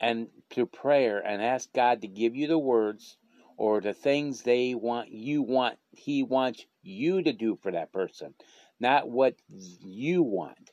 and 0.00 0.28
to 0.50 0.66
prayer 0.66 1.18
and 1.18 1.42
ask 1.42 1.72
God 1.72 2.02
to 2.02 2.08
give 2.08 2.36
you 2.36 2.46
the 2.46 2.58
words 2.58 3.16
or 3.56 3.80
the 3.80 3.94
things 3.94 4.42
they 4.42 4.74
want 4.74 5.10
you 5.10 5.42
want 5.42 5.78
he 5.92 6.22
wants 6.22 6.66
you 6.82 7.22
to 7.22 7.32
do 7.32 7.58
for 7.62 7.72
that 7.72 7.92
person, 7.92 8.34
not 8.78 9.08
what 9.08 9.34
you 9.48 10.22
want. 10.22 10.70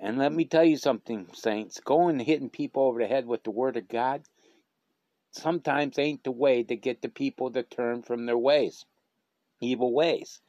And 0.00 0.18
let 0.18 0.32
me 0.32 0.44
tell 0.44 0.64
you 0.64 0.76
something, 0.76 1.28
saints. 1.32 1.78
Going 1.78 2.18
and 2.18 2.26
hitting 2.26 2.50
people 2.50 2.82
over 2.82 2.98
the 2.98 3.06
head 3.06 3.24
with 3.24 3.44
the 3.44 3.52
word 3.52 3.76
of 3.76 3.88
God 3.88 4.22
sometimes 5.32 5.98
ain't 5.98 6.24
the 6.24 6.30
way 6.30 6.62
to 6.62 6.76
get 6.76 7.02
the 7.02 7.08
people 7.08 7.50
to 7.50 7.62
turn 7.62 8.02
from 8.02 8.26
their 8.26 8.38
ways, 8.38 8.84
evil 9.60 9.92
ways. 9.92 10.40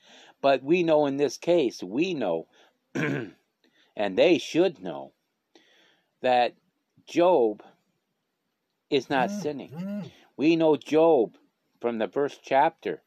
But 0.41 0.61
we 0.63 0.83
know 0.83 1.05
in 1.05 1.17
this 1.17 1.37
case, 1.37 1.81
we 1.81 2.13
know, 2.13 2.47
and 2.95 3.33
they 3.95 4.37
should 4.37 4.81
know, 4.81 5.13
that 6.21 6.55
Job 7.05 7.63
is 8.89 9.09
not 9.09 9.29
mm-hmm. 9.29 9.39
sinning. 9.39 9.71
Mm-hmm. 9.71 10.07
We 10.37 10.55
know 10.55 10.75
Job 10.75 11.37
from 11.81 11.97
the 11.97 12.07
first 12.07 12.41
chapter. 12.43 13.01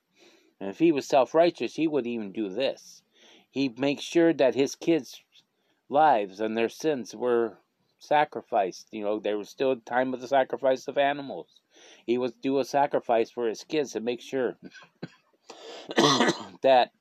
And 0.60 0.70
if 0.70 0.78
he 0.78 0.92
was 0.92 1.06
self 1.06 1.34
righteous, 1.34 1.74
he 1.74 1.86
would 1.86 2.06
even 2.06 2.32
do 2.32 2.48
this. 2.48 3.02
He 3.50 3.68
makes 3.68 4.02
sure 4.02 4.32
that 4.34 4.54
his 4.54 4.74
kids' 4.74 5.22
lives 5.88 6.40
and 6.40 6.56
their 6.56 6.68
sins 6.68 7.14
were 7.14 7.58
sacrificed. 7.98 8.88
You 8.92 9.04
know, 9.04 9.18
there 9.18 9.38
was 9.38 9.48
still 9.48 9.76
time 9.76 10.12
of 10.12 10.20
the 10.20 10.28
sacrifice 10.28 10.88
of 10.88 10.98
animals 10.98 11.60
he 12.06 12.16
would 12.16 12.40
do 12.40 12.60
a 12.60 12.64
sacrifice 12.64 13.30
for 13.30 13.48
his 13.48 13.64
kids 13.64 13.92
to 13.92 14.00
make 14.00 14.20
sure 14.20 14.56
that 16.62 16.92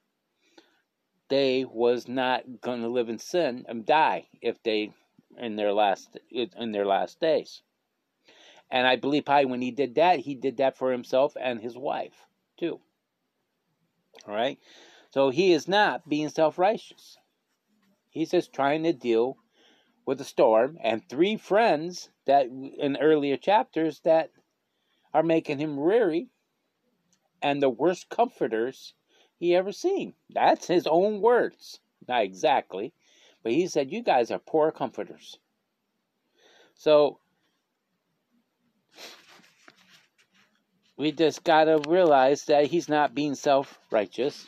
they 1.29 1.63
was 1.63 2.07
not 2.07 2.43
going 2.61 2.81
to 2.81 2.87
live 2.87 3.07
in 3.07 3.19
sin 3.19 3.65
and 3.67 3.85
die 3.85 4.27
if 4.41 4.61
they 4.63 4.91
in 5.37 5.55
their 5.55 5.73
last 5.73 6.17
in 6.31 6.71
their 6.71 6.85
last 6.85 7.19
days. 7.19 7.61
And 8.71 8.87
I 8.87 8.95
believe 8.95 9.25
probably 9.25 9.45
when 9.45 9.61
he 9.61 9.71
did 9.71 9.95
that, 9.95 10.19
he 10.19 10.33
did 10.33 10.57
that 10.57 10.77
for 10.77 10.91
himself 10.91 11.37
and 11.39 11.61
his 11.61 11.77
wife 11.77 12.25
too. 12.57 12.79
All 14.27 14.33
right, 14.33 14.57
so 15.11 15.29
he 15.29 15.51
is 15.51 15.67
not 15.67 16.09
being 16.09 16.29
self-righteous. 16.29 17.17
He's 18.09 18.31
just 18.31 18.53
trying 18.53 18.83
to 18.83 18.93
deal 18.93 19.37
with 20.05 20.17
the 20.17 20.23
storm 20.23 20.77
and 20.81 21.07
three 21.07 21.37
friends 21.37 22.09
that 22.25 22.47
in 22.47 22.97
earlier 22.97 23.37
chapters 23.37 23.99
that 24.01 24.31
are 25.15 25.23
making 25.23 25.57
him 25.57 25.77
weary 25.77 26.27
and 27.41 27.63
the 27.63 27.69
worst 27.69 28.09
comforters 28.09 28.93
he 29.39 29.55
ever 29.55 29.71
seen. 29.71 30.13
That's 30.29 30.67
his 30.67 30.85
own 30.85 31.21
words. 31.21 31.79
Not 32.05 32.23
exactly, 32.23 32.93
but 33.41 33.53
he 33.53 33.67
said, 33.67 33.93
You 33.93 34.03
guys 34.03 34.29
are 34.29 34.39
poor 34.39 34.73
comforters. 34.73 35.39
So 36.73 37.19
we 40.97 41.13
just 41.13 41.45
got 41.45 41.63
to 41.65 41.81
realize 41.87 42.43
that 42.45 42.65
he's 42.65 42.89
not 42.89 43.15
being 43.15 43.35
self 43.35 43.79
righteous. 43.91 44.45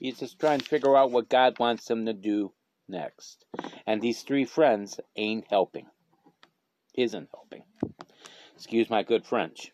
He's 0.00 0.18
just 0.18 0.40
trying 0.40 0.58
to 0.58 0.64
figure 0.64 0.96
out 0.96 1.12
what 1.12 1.28
God 1.28 1.60
wants 1.60 1.88
him 1.88 2.06
to 2.06 2.12
do 2.12 2.50
next. 2.88 3.44
And 3.86 4.02
these 4.02 4.22
three 4.22 4.46
friends 4.46 4.98
ain't 5.14 5.46
helping. 5.48 5.86
Isn't 6.96 7.28
helping. 7.32 7.62
Excuse 8.54 8.88
my 8.88 9.02
good 9.02 9.24
French. 9.26 9.72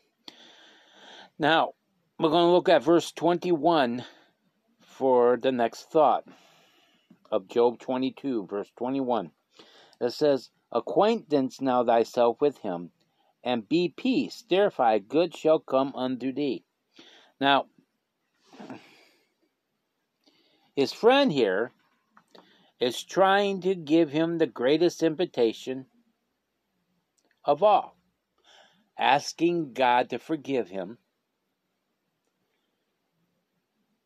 Now, 1.38 1.72
we're 2.18 2.30
going 2.30 2.46
to 2.46 2.52
look 2.52 2.68
at 2.68 2.82
verse 2.82 3.12
21 3.12 4.04
for 4.82 5.36
the 5.36 5.52
next 5.52 5.90
thought 5.90 6.24
of 7.30 7.48
Job 7.48 7.78
22, 7.78 8.46
verse 8.46 8.70
21. 8.76 9.30
It 10.00 10.12
says, 10.12 10.50
Acquaintance 10.72 11.60
now 11.60 11.84
thyself 11.84 12.40
with 12.40 12.58
him, 12.58 12.90
and 13.42 13.68
be 13.68 13.88
peace, 13.88 14.44
thereby 14.48 14.98
good 14.98 15.36
shall 15.36 15.58
come 15.58 15.92
unto 15.94 16.32
thee. 16.32 16.64
Now, 17.40 17.66
his 20.76 20.92
friend 20.92 21.32
here 21.32 21.72
is 22.78 23.02
trying 23.02 23.60
to 23.62 23.74
give 23.74 24.10
him 24.10 24.38
the 24.38 24.46
greatest 24.46 25.02
invitation 25.02 25.86
of 27.44 27.62
all, 27.62 27.96
asking 29.00 29.72
God 29.72 30.10
to 30.10 30.18
forgive 30.18 30.68
him 30.68 30.98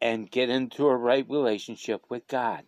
and 0.00 0.30
get 0.30 0.48
into 0.48 0.86
a 0.86 0.96
right 0.96 1.28
relationship 1.28 2.02
with 2.08 2.28
God. 2.28 2.62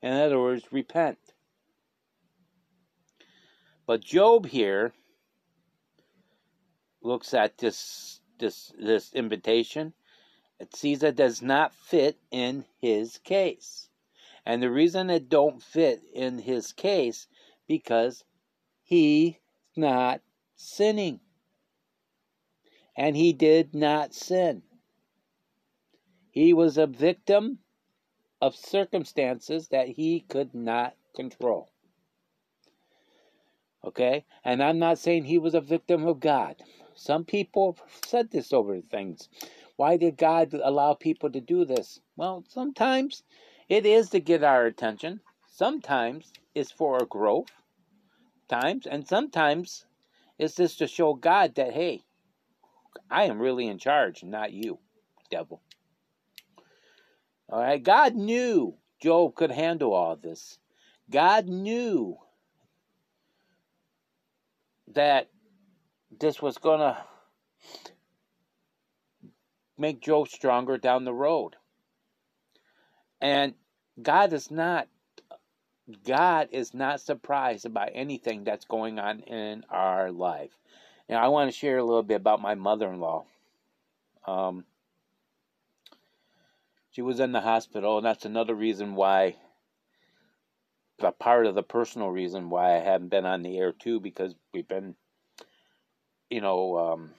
In 0.00 0.12
other 0.12 0.40
words, 0.40 0.72
repent. 0.72 1.18
But 3.86 4.00
Job 4.00 4.46
here 4.46 4.92
looks 7.02 7.34
at 7.34 7.58
this 7.58 8.20
this 8.38 8.72
this 8.78 9.12
invitation. 9.12 9.92
It 10.60 10.74
sees 10.74 11.02
it 11.02 11.16
does 11.16 11.42
not 11.42 11.74
fit 11.74 12.18
in 12.30 12.64
his 12.80 13.18
case. 13.18 13.88
And 14.46 14.62
the 14.62 14.70
reason 14.70 15.10
it 15.10 15.28
don't 15.28 15.62
fit 15.62 16.02
in 16.14 16.38
his 16.38 16.72
case 16.72 17.26
because 17.66 18.24
he's 18.82 19.34
not 19.76 20.22
sinning. 20.58 21.20
And 22.96 23.16
he 23.16 23.32
did 23.32 23.74
not 23.74 24.12
sin. 24.12 24.62
He 26.30 26.52
was 26.52 26.76
a 26.76 26.86
victim 26.86 27.60
of 28.40 28.54
circumstances 28.54 29.68
that 29.68 29.88
he 29.88 30.20
could 30.20 30.54
not 30.54 30.94
control. 31.14 31.70
Okay? 33.84 34.24
And 34.44 34.62
I'm 34.62 34.78
not 34.78 34.98
saying 34.98 35.24
he 35.24 35.38
was 35.38 35.54
a 35.54 35.60
victim 35.60 36.06
of 36.06 36.20
God. 36.20 36.56
Some 36.94 37.24
people 37.24 37.78
said 38.06 38.30
this 38.30 38.52
over 38.52 38.80
things. 38.80 39.28
Why 39.76 39.96
did 39.96 40.16
God 40.16 40.52
allow 40.52 40.94
people 40.94 41.30
to 41.30 41.40
do 41.40 41.64
this? 41.64 42.00
Well, 42.16 42.44
sometimes 42.48 43.22
it 43.68 43.86
is 43.86 44.10
to 44.10 44.20
get 44.20 44.42
our 44.42 44.66
attention. 44.66 45.20
Sometimes 45.46 46.32
it's 46.54 46.72
for 46.72 46.98
a 46.98 47.06
growth. 47.06 47.50
Times 48.48 48.86
and 48.86 49.06
sometimes 49.06 49.86
it's 50.38 50.54
just 50.54 50.78
to 50.78 50.86
show 50.86 51.14
God 51.14 51.54
that 51.56 51.72
hey, 51.72 52.02
I 53.10 53.24
am 53.24 53.38
really 53.38 53.66
in 53.66 53.78
charge, 53.78 54.22
not 54.22 54.52
you, 54.52 54.78
devil. 55.30 55.62
All 57.48 57.60
right, 57.60 57.82
God 57.82 58.14
knew 58.14 58.74
Job 59.00 59.34
could 59.34 59.50
handle 59.50 59.94
all 59.94 60.16
this. 60.16 60.58
God 61.10 61.46
knew 61.46 62.16
that 64.94 65.30
this 66.18 66.42
was 66.42 66.58
going 66.58 66.80
to 66.80 66.96
make 69.78 70.02
Job 70.02 70.28
stronger 70.28 70.76
down 70.76 71.04
the 71.04 71.14
road. 71.14 71.56
And 73.20 73.54
God 74.00 74.32
is 74.32 74.50
not 74.50 74.88
God 76.04 76.48
is 76.52 76.74
not 76.74 77.00
surprised 77.00 77.64
about 77.64 77.90
anything 77.94 78.44
that's 78.44 78.64
going 78.64 78.98
on 78.98 79.20
in 79.20 79.64
our 79.70 80.10
life. 80.10 80.52
Now, 81.08 81.24
I 81.24 81.28
want 81.28 81.50
to 81.50 81.56
share 81.56 81.78
a 81.78 81.84
little 81.84 82.02
bit 82.02 82.16
about 82.16 82.42
my 82.42 82.54
mother-in-law. 82.54 83.24
Um, 84.26 84.64
she 86.90 87.00
was 87.00 87.20
in 87.20 87.32
the 87.32 87.40
hospital, 87.40 87.96
and 87.96 88.06
that's 88.06 88.26
another 88.26 88.54
reason 88.54 88.94
why 88.94 89.36
a 91.00 91.12
part 91.12 91.46
of 91.46 91.54
the 91.54 91.62
personal 91.62 92.10
reason 92.10 92.50
why 92.50 92.74
I 92.74 92.80
haven't 92.80 93.08
been 93.08 93.24
on 93.24 93.42
the 93.42 93.56
air 93.56 93.72
too, 93.72 94.00
because 94.00 94.34
we've 94.52 94.68
been, 94.68 94.96
you 96.28 96.40
know, 96.40 96.76
um, 96.76 97.10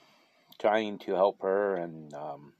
trying 0.60 0.98
to 0.98 1.12
help 1.14 1.42
her 1.42 1.76
and 1.76 2.12
um, 2.14 2.52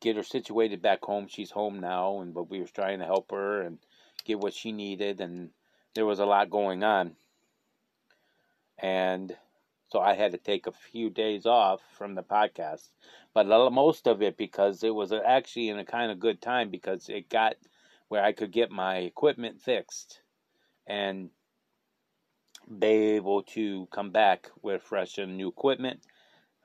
get 0.00 0.16
her 0.16 0.22
situated 0.22 0.80
back 0.80 1.04
home. 1.04 1.26
She's 1.28 1.50
home 1.50 1.80
now, 1.80 2.20
and 2.20 2.32
but 2.32 2.48
we 2.50 2.60
were 2.60 2.66
trying 2.66 3.00
to 3.00 3.04
help 3.04 3.30
her 3.30 3.60
and 3.60 3.78
get 4.26 4.40
what 4.40 4.54
she 4.54 4.72
needed, 4.72 5.20
and 5.20 5.50
there 5.94 6.06
was 6.06 6.18
a 6.18 6.26
lot 6.26 6.50
going 6.50 6.84
on, 6.84 7.16
and 8.78 9.36
so 9.88 10.00
I 10.00 10.14
had 10.14 10.32
to 10.32 10.38
take 10.38 10.66
a 10.66 10.72
few 10.72 11.10
days 11.10 11.46
off 11.46 11.80
from 11.96 12.14
the 12.14 12.22
podcast, 12.22 12.90
but 13.32 13.46
most 13.72 14.08
of 14.08 14.20
it 14.20 14.36
because 14.36 14.82
it 14.82 14.94
was 14.94 15.12
actually 15.12 15.68
in 15.68 15.78
a 15.78 15.84
kind 15.84 16.10
of 16.10 16.18
good 16.18 16.42
time 16.42 16.70
because 16.70 17.08
it 17.08 17.28
got 17.28 17.54
where 18.08 18.22
I 18.22 18.32
could 18.32 18.50
get 18.50 18.70
my 18.70 18.96
equipment 18.98 19.60
fixed 19.60 20.20
and 20.86 21.30
be 22.78 22.86
able 22.86 23.42
to 23.42 23.86
come 23.92 24.10
back 24.10 24.50
with 24.60 24.82
fresh 24.82 25.18
and 25.18 25.36
new 25.36 25.48
equipment 25.48 26.00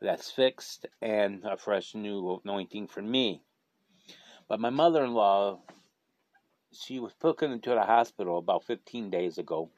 that's 0.01 0.31
fixed 0.31 0.87
and 1.01 1.43
a 1.45 1.57
fresh 1.57 1.93
new 1.93 2.41
anointing 2.43 2.87
for 2.87 3.03
me. 3.03 3.43
But 4.47 4.59
my 4.59 4.71
mother 4.71 5.03
in 5.03 5.13
law, 5.13 5.59
she 6.73 6.99
was 6.99 7.13
put 7.13 7.41
into 7.41 7.71
the 7.71 7.83
hospital 7.83 8.37
about 8.37 8.63
15 8.63 9.09
days 9.09 9.37
ago. 9.37 9.69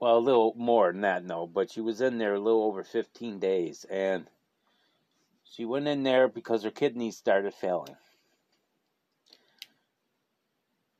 Well, 0.00 0.18
a 0.18 0.18
little 0.18 0.54
more 0.56 0.90
than 0.90 1.02
that, 1.02 1.24
no, 1.24 1.46
but 1.46 1.70
she 1.70 1.80
was 1.80 2.00
in 2.00 2.18
there 2.18 2.34
a 2.34 2.40
little 2.40 2.64
over 2.64 2.82
15 2.82 3.38
days. 3.38 3.84
And 3.88 4.26
she 5.44 5.64
went 5.64 5.86
in 5.86 6.02
there 6.02 6.28
because 6.28 6.64
her 6.64 6.70
kidneys 6.70 7.16
started 7.16 7.54
failing 7.54 7.96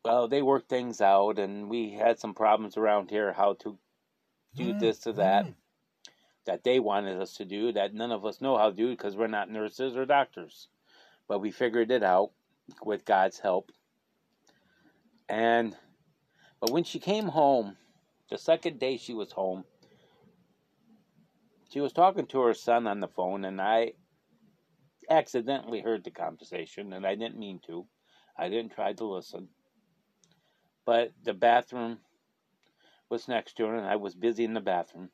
well, 0.05 0.27
they 0.27 0.43
worked 0.43 0.69
things 0.69 1.01
out, 1.01 1.39
and 1.39 1.69
we 1.69 1.91
had 1.91 2.19
some 2.19 2.35
problems 2.35 2.77
around 2.77 3.11
here 3.11 3.33
how 3.33 3.55
to 3.55 3.79
do 4.55 4.71
mm-hmm. 4.71 4.79
this 4.79 5.07
or 5.07 5.13
that 5.13 5.47
that 6.45 6.65
they 6.65 6.81
wanted 6.81 7.21
us 7.23 7.35
to 7.35 7.45
do 7.45 7.71
that 7.71 7.95
none 7.95 8.11
of 8.11 8.27
us 8.27 8.41
know 8.41 8.59
how 8.59 8.69
to 8.69 8.75
do 8.75 8.91
because 8.91 9.15
we're 9.15 9.29
not 9.29 9.49
nurses 9.49 9.97
or 9.97 10.05
doctors. 10.05 10.67
But 11.29 11.39
we 11.39 11.53
figured 11.53 11.93
it 11.93 12.03
out 12.03 12.33
with 12.85 13.05
God's 13.05 13.39
help. 13.39 13.73
And 15.29 15.77
but 16.61 16.71
when 16.71 16.85
she 16.85 16.99
came 16.99 17.27
home, 17.27 17.77
the 18.31 18.39
second 18.39 18.79
day 18.79 18.97
she 18.97 19.15
was 19.15 19.33
home, 19.33 19.65
she 21.71 21.81
was 21.81 21.93
talking 21.93 22.27
to 22.27 22.41
her 22.43 22.55
son 22.55 22.87
on 22.87 23.01
the 23.01 23.09
phone, 23.09 23.45
and 23.45 23.61
I 23.61 23.93
accidentally 25.11 25.81
heard 25.81 26.05
the 26.05 26.11
conversation, 26.11 26.93
and 26.93 27.07
I 27.07 27.15
didn't 27.15 27.39
mean 27.39 27.61
to. 27.67 27.87
I 28.37 28.49
didn't 28.49 28.73
try 28.73 28.93
to 28.93 29.05
listen 29.05 29.49
but 30.85 31.13
the 31.23 31.35
bathroom 31.35 31.99
was 33.09 33.29
next 33.29 33.57
to 33.57 33.67
her, 33.67 33.77
and 33.77 33.87
I 33.87 33.97
was 33.97 34.15
busy 34.15 34.45
in 34.45 34.55
the 34.55 34.61
bathroom. 34.61 35.11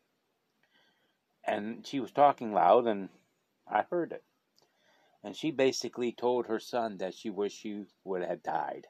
And 1.44 1.86
she 1.86 2.00
was 2.00 2.12
talking 2.12 2.52
loud, 2.52 2.86
and 2.86 3.08
I 3.66 3.84
heard 3.90 4.12
it. 4.12 4.22
And 5.24 5.36
she 5.36 5.50
basically 5.50 6.12
told 6.12 6.46
her 6.46 6.60
son 6.60 6.98
that 6.98 7.14
she 7.14 7.30
wished 7.30 7.58
she 7.58 7.84
would 8.04 8.22
have 8.22 8.42
died 8.42 8.86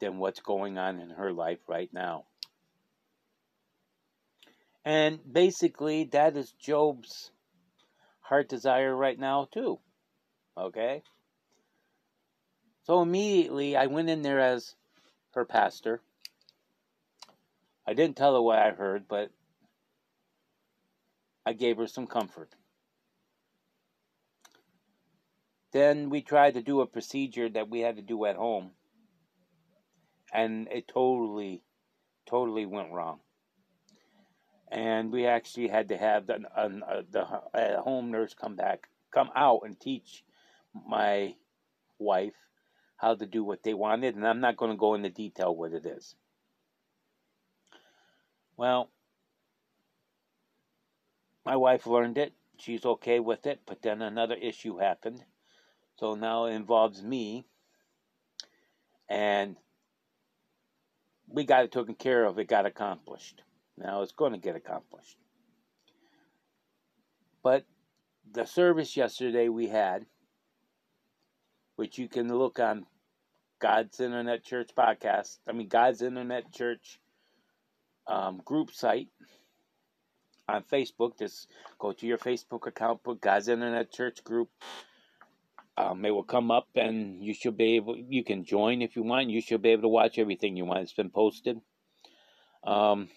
than 0.00 0.18
what's 0.18 0.40
going 0.40 0.78
on 0.78 1.00
in 1.00 1.10
her 1.10 1.32
life 1.32 1.60
right 1.68 1.90
now. 1.92 2.24
And 4.84 5.20
basically, 5.30 6.04
that 6.12 6.36
is 6.36 6.52
Job's 6.52 7.30
heart 8.20 8.48
desire 8.48 8.94
right 8.94 9.18
now, 9.18 9.48
too. 9.52 9.78
Okay? 10.56 11.02
So 12.84 13.02
immediately, 13.02 13.76
I 13.76 13.86
went 13.86 14.08
in 14.08 14.22
there 14.22 14.40
as 14.40 14.74
her 15.34 15.44
pastor. 15.44 16.00
I 17.86 17.92
didn't 17.92 18.16
tell 18.16 18.34
her 18.34 18.40
what 18.40 18.58
I 18.58 18.70
heard, 18.70 19.08
but 19.08 19.30
I 21.44 21.52
gave 21.52 21.76
her 21.76 21.86
some 21.86 22.06
comfort. 22.06 22.54
Then 25.72 26.10
we 26.10 26.22
tried 26.22 26.54
to 26.54 26.62
do 26.62 26.80
a 26.80 26.86
procedure 26.86 27.48
that 27.50 27.70
we 27.70 27.80
had 27.80 27.96
to 27.96 28.02
do 28.02 28.24
at 28.26 28.36
home, 28.36 28.72
and 30.32 30.68
it 30.70 30.88
totally, 30.88 31.62
totally 32.28 32.66
went 32.66 32.92
wrong. 32.92 33.20
and 34.70 35.12
we 35.12 35.26
actually 35.26 35.68
had 35.68 35.88
to 35.88 35.96
have 35.96 36.26
the, 36.26 36.40
uh, 36.56 37.02
the 37.10 37.22
uh, 37.22 37.82
home 37.82 38.10
nurse 38.10 38.34
come 38.34 38.56
back, 38.56 38.88
come 39.12 39.30
out 39.34 39.60
and 39.64 39.78
teach 39.80 40.24
my 40.88 41.34
wife 41.98 42.34
how 42.96 43.14
to 43.14 43.26
do 43.26 43.44
what 43.44 43.62
they 43.62 43.74
wanted, 43.74 44.16
and 44.16 44.26
I'm 44.26 44.40
not 44.40 44.56
going 44.56 44.72
to 44.72 44.76
go 44.76 44.94
into 44.94 45.10
detail 45.10 45.54
what 45.54 45.72
it 45.72 45.86
is. 45.86 46.16
Well, 48.56 48.90
my 51.46 51.56
wife 51.56 51.86
learned 51.86 52.18
it. 52.18 52.32
She's 52.58 52.84
okay 52.84 53.20
with 53.20 53.46
it, 53.46 53.60
but 53.66 53.82
then 53.82 54.02
another 54.02 54.34
issue 54.34 54.78
happened. 54.78 55.24
So 55.98 56.14
now 56.14 56.46
it 56.46 56.54
involves 56.54 57.02
me. 57.02 57.44
And 59.08 59.56
we 61.26 61.44
got 61.44 61.64
it 61.64 61.72
taken 61.72 61.94
care 61.94 62.24
of. 62.24 62.38
It 62.38 62.48
got 62.48 62.66
accomplished. 62.66 63.42
Now 63.76 64.02
it's 64.02 64.12
going 64.12 64.32
to 64.32 64.38
get 64.38 64.56
accomplished. 64.56 65.16
But 67.42 67.64
the 68.32 68.44
service 68.44 68.96
yesterday 68.96 69.48
we 69.48 69.68
had, 69.68 70.06
which 71.76 71.98
you 71.98 72.08
can 72.08 72.28
look 72.28 72.58
on 72.58 72.86
God's 73.60 74.00
Internet 74.00 74.44
Church 74.44 74.70
podcast, 74.76 75.38
I 75.48 75.52
mean, 75.52 75.68
God's 75.68 76.02
Internet 76.02 76.52
Church 76.52 77.00
um, 78.06 78.40
group 78.44 78.72
site 78.72 79.08
on 80.48 80.62
Facebook. 80.62 81.18
Just 81.18 81.48
go 81.78 81.92
to 81.92 82.06
your 82.06 82.18
Facebook 82.18 82.66
account, 82.66 83.02
put 83.02 83.20
God's 83.20 83.48
Internet 83.48 83.92
Church 83.92 84.22
group. 84.22 84.50
Um, 85.78 86.04
it 86.04 86.10
will 86.10 86.24
come 86.24 86.50
up, 86.50 86.66
and 86.74 87.22
you 87.22 87.32
should 87.32 87.56
be 87.56 87.76
able. 87.76 87.96
You 87.96 88.24
can 88.24 88.44
join 88.44 88.82
if 88.82 88.96
you 88.96 89.04
want. 89.04 89.30
You 89.30 89.40
should 89.40 89.62
be 89.62 89.68
able 89.68 89.82
to 89.82 89.88
watch 89.88 90.18
everything 90.18 90.56
you 90.56 90.64
want. 90.64 90.80
It's 90.80 90.92
been 90.92 91.10
posted. 91.10 91.60
Um, 92.64 93.08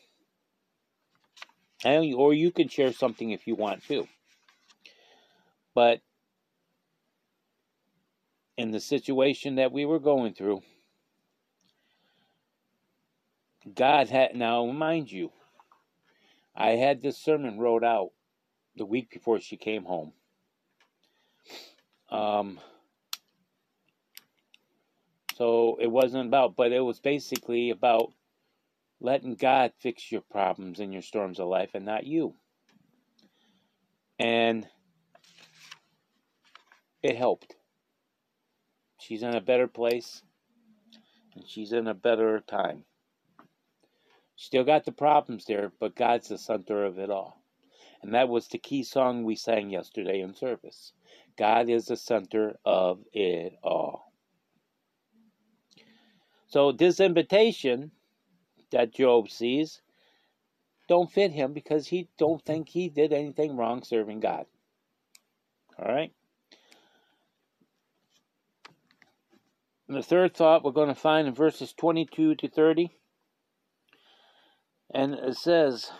and, 1.84 2.14
or 2.14 2.36
you 2.36 2.52
can 2.52 2.68
share 2.68 2.94
something 2.94 3.32
if 3.32 3.48
you 3.48 3.56
want 3.56 3.84
to. 3.88 4.08
But 5.74 6.02
in 8.58 8.70
the 8.70 8.80
situation 8.80 9.56
that 9.56 9.72
we 9.72 9.86
were 9.86 10.00
going 10.00 10.36
through, 10.36 10.62
God 13.74 14.10
had 14.10 14.36
now 14.36 14.68
mind 14.68 15.12
you, 15.12 15.32
I 16.56 16.72
had 16.72 17.02
this 17.02 17.18
sermon 17.18 17.58
wrote 17.58 17.84
out 17.84 18.10
the 18.76 18.86
week 18.86 19.10
before 19.10 19.40
she 19.40 19.58
came 19.58 19.86
home. 19.86 20.14
Um, 22.12 22.60
so 25.38 25.78
it 25.80 25.88
wasn't 25.88 26.28
about, 26.28 26.56
but 26.56 26.72
it 26.72 26.82
was 26.82 27.00
basically 27.00 27.70
about 27.70 28.12
letting 29.00 29.36
God 29.36 29.72
fix 29.80 30.12
your 30.12 30.22
problems 30.22 30.80
and 30.80 30.94
your 30.94 31.02
storms 31.02 31.40
of 31.40 31.48
life 31.48 31.72
and 31.74 31.86
not 31.86 32.06
you. 32.06 32.36
And 34.20 34.68
it 37.02 37.18
helped. 37.18 37.56
She's 39.00 39.24
in 39.24 39.34
a 39.34 39.42
better 39.42 39.68
place 39.68 40.22
and 41.34 41.48
she's 41.48 41.72
in 41.72 41.88
a 41.88 41.94
better 41.96 42.42
time. 42.42 42.84
Still 44.36 44.64
got 44.64 44.86
the 44.86 44.92
problems 44.92 45.46
there, 45.46 45.72
but 45.80 45.96
God's 45.96 46.30
the 46.30 46.38
center 46.38 46.86
of 46.86 47.00
it 47.00 47.10
all. 47.10 47.42
And 48.04 48.14
that 48.14 48.30
was 48.30 48.48
the 48.48 48.58
key 48.58 48.84
song 48.84 49.24
we 49.24 49.36
sang 49.36 49.70
yesterday 49.70 50.22
in 50.22 50.34
service. 50.36 50.94
God 51.38 51.70
is 51.70 51.86
the 51.86 51.98
center 51.98 52.58
of 52.66 53.00
it 53.14 53.54
all. 53.64 54.12
So 56.48 56.72
this 56.72 57.00
invitation 57.00 57.92
that 58.72 58.94
Job 58.94 59.30
sees 59.30 59.82
don't 60.88 61.12
fit 61.12 61.32
him 61.32 61.54
because 61.54 61.88
he 61.88 62.10
don't 62.18 62.44
mm-hmm. 62.44 62.52
think 62.52 62.70
he 62.70 62.90
did 62.90 63.14
anything 63.14 63.56
wrong 63.56 63.84
serving 63.84 64.20
God. 64.20 64.46
All 65.80 65.94
right? 65.94 66.12
And 69.88 69.98
the 69.98 70.04
third 70.04 70.34
thought 70.34 70.64
we're 70.64 70.72
going 70.72 70.88
to 70.88 70.96
find 70.96 71.28
in 71.28 71.34
verses 71.34 71.74
22 71.74 72.36
to 72.36 72.48
30. 72.48 72.92
And 74.94 75.14
it 75.14 75.38
says, 75.38 75.92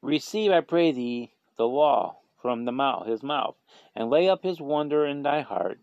Receive, 0.00 0.52
I 0.52 0.60
pray 0.60 0.92
thee, 0.92 1.33
the 1.56 1.68
law 1.68 2.18
from 2.40 2.64
the 2.64 2.72
mouth, 2.72 3.06
his 3.06 3.22
mouth, 3.22 3.56
and 3.94 4.10
lay 4.10 4.28
up 4.28 4.42
his 4.42 4.60
wonder 4.60 5.06
in 5.06 5.22
thy 5.22 5.40
heart. 5.40 5.80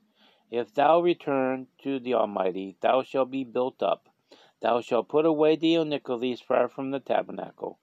If 0.50 0.74
thou 0.74 1.00
return 1.00 1.68
to 1.84 2.00
the 2.00 2.14
Almighty, 2.14 2.78
thou 2.82 3.04
shalt 3.04 3.32
be 3.32 3.44
built 3.44 3.82
up. 3.82 4.10
Thou 4.62 4.82
shalt 4.82 5.10
put 5.10 5.26
away 5.26 5.56
the 5.56 5.76
iniquities 5.76 6.42
far 6.42 6.68
from 6.68 6.92
the 6.92 7.00
tabernacle. 7.00 7.80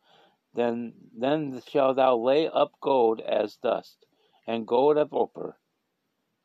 Then, 0.54 0.94
then 1.16 1.60
shalt 1.66 1.96
thou 1.96 2.16
lay 2.16 2.48
up 2.48 2.72
gold 2.80 3.20
as 3.20 3.56
dust, 3.56 4.06
and 4.46 4.66
gold 4.66 4.96
of 4.96 5.12
Ophir, 5.12 5.56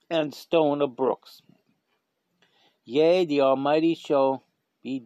and 0.09 0.33
stone 0.33 0.81
of 0.81 0.95
brooks. 0.95 1.41
Yea, 2.85 3.25
the 3.25 3.41
Almighty 3.41 3.95
shall 3.95 4.43
be 4.81 5.05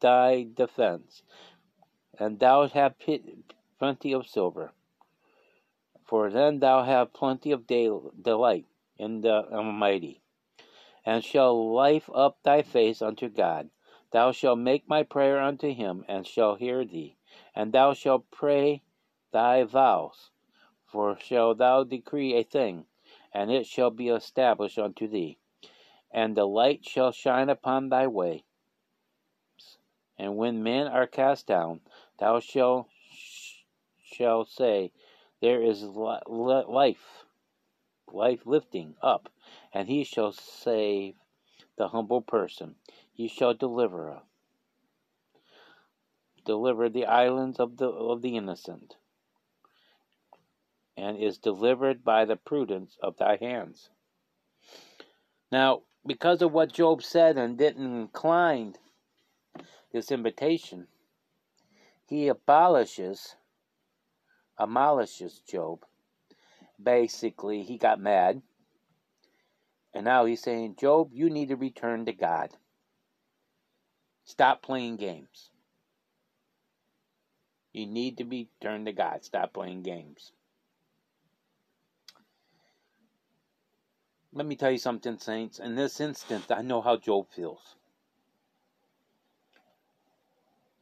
thy 0.00 0.46
defense, 0.54 1.22
and 2.18 2.38
thou 2.38 2.66
shalt 2.66 2.72
have 2.72 3.20
plenty 3.78 4.12
of 4.12 4.26
silver. 4.26 4.72
For 6.06 6.30
then 6.30 6.60
thou 6.60 6.84
have 6.84 7.12
plenty 7.12 7.50
of 7.50 7.66
delight 7.66 8.66
in 8.96 9.22
the 9.22 9.52
Almighty, 9.52 10.22
and 11.04 11.24
shall 11.24 11.72
life 11.74 12.08
up 12.14 12.42
thy 12.42 12.62
face 12.62 13.02
unto 13.02 13.28
God. 13.28 13.70
Thou 14.12 14.32
shalt 14.32 14.58
make 14.60 14.88
my 14.88 15.02
prayer 15.02 15.40
unto 15.40 15.74
him, 15.74 16.04
and 16.08 16.26
shall 16.26 16.54
hear 16.54 16.84
thee, 16.84 17.16
and 17.54 17.72
thou 17.72 17.92
shalt 17.92 18.30
pray 18.30 18.82
thy 19.32 19.64
vows. 19.64 20.30
For 20.84 21.18
shall 21.18 21.54
thou 21.54 21.82
decree 21.84 22.34
a 22.34 22.44
thing, 22.44 22.86
and 23.32 23.50
it 23.50 23.66
shall 23.66 23.90
be 23.90 24.08
established 24.08 24.78
unto 24.78 25.08
thee, 25.08 25.38
and 26.12 26.36
the 26.36 26.46
light 26.46 26.84
shall 26.84 27.10
shine 27.10 27.48
upon 27.48 27.88
thy 27.88 28.06
way 28.06 28.44
and 30.18 30.36
when 30.36 30.62
men 30.62 30.86
are 30.86 31.06
cast 31.06 31.46
down, 31.46 31.80
thou 32.18 32.40
shalt 32.40 32.88
shall 34.02 34.44
say, 34.44 34.92
There 35.46 35.62
is 35.62 35.84
life, 35.84 37.24
life 38.12 38.46
lifting 38.46 38.96
up, 39.00 39.28
and 39.72 39.88
he 39.88 40.02
shall 40.02 40.32
save 40.32 41.14
the 41.76 41.86
humble 41.86 42.20
person. 42.20 42.74
He 43.12 43.28
shall 43.28 43.54
deliver 43.54 44.22
deliver 46.44 46.88
the 46.88 47.06
islands 47.06 47.60
of 47.60 47.76
the 47.76 47.86
of 47.86 48.22
the 48.22 48.36
innocent, 48.36 48.96
and 50.96 51.16
is 51.16 51.38
delivered 51.38 52.02
by 52.02 52.24
the 52.24 52.34
prudence 52.34 52.98
of 53.00 53.16
thy 53.16 53.36
hands. 53.36 53.90
Now, 55.52 55.82
because 56.04 56.42
of 56.42 56.52
what 56.52 56.72
Job 56.72 57.04
said 57.04 57.38
and 57.38 57.56
didn't 57.56 57.94
incline 57.94 58.74
this 59.92 60.10
invitation, 60.10 60.88
he 62.08 62.26
abolishes, 62.26 63.36
abolishes 64.58 65.40
Job. 65.48 65.84
Basically, 66.82 67.62
he 67.62 67.78
got 67.78 68.00
mad. 68.00 68.42
And 69.94 70.04
now 70.04 70.24
he's 70.26 70.42
saying, 70.42 70.76
Job, 70.78 71.10
you 71.12 71.30
need 71.30 71.48
to 71.48 71.56
return 71.56 72.04
to 72.06 72.12
God. 72.12 72.50
Stop 74.24 74.62
playing 74.62 74.96
games. 74.96 75.50
You 77.72 77.86
need 77.86 78.18
to 78.18 78.24
be 78.24 78.48
turned 78.60 78.86
to 78.86 78.92
God. 78.92 79.24
Stop 79.24 79.52
playing 79.52 79.82
games. 79.82 80.32
Let 84.32 84.46
me 84.46 84.56
tell 84.56 84.70
you 84.70 84.78
something, 84.78 85.18
saints. 85.18 85.58
In 85.58 85.76
this 85.76 86.00
instance, 86.00 86.50
I 86.50 86.62
know 86.62 86.82
how 86.82 86.96
Job 86.96 87.28
feels. 87.30 87.76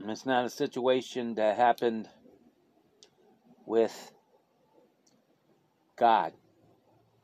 And 0.01 0.11
it's 0.11 0.27
not 0.27 0.45
a 0.45 0.51
situation 0.51 1.35
that 1.37 1.57
happened 1.57 2.09
with 3.67 4.13
God, 5.97 6.33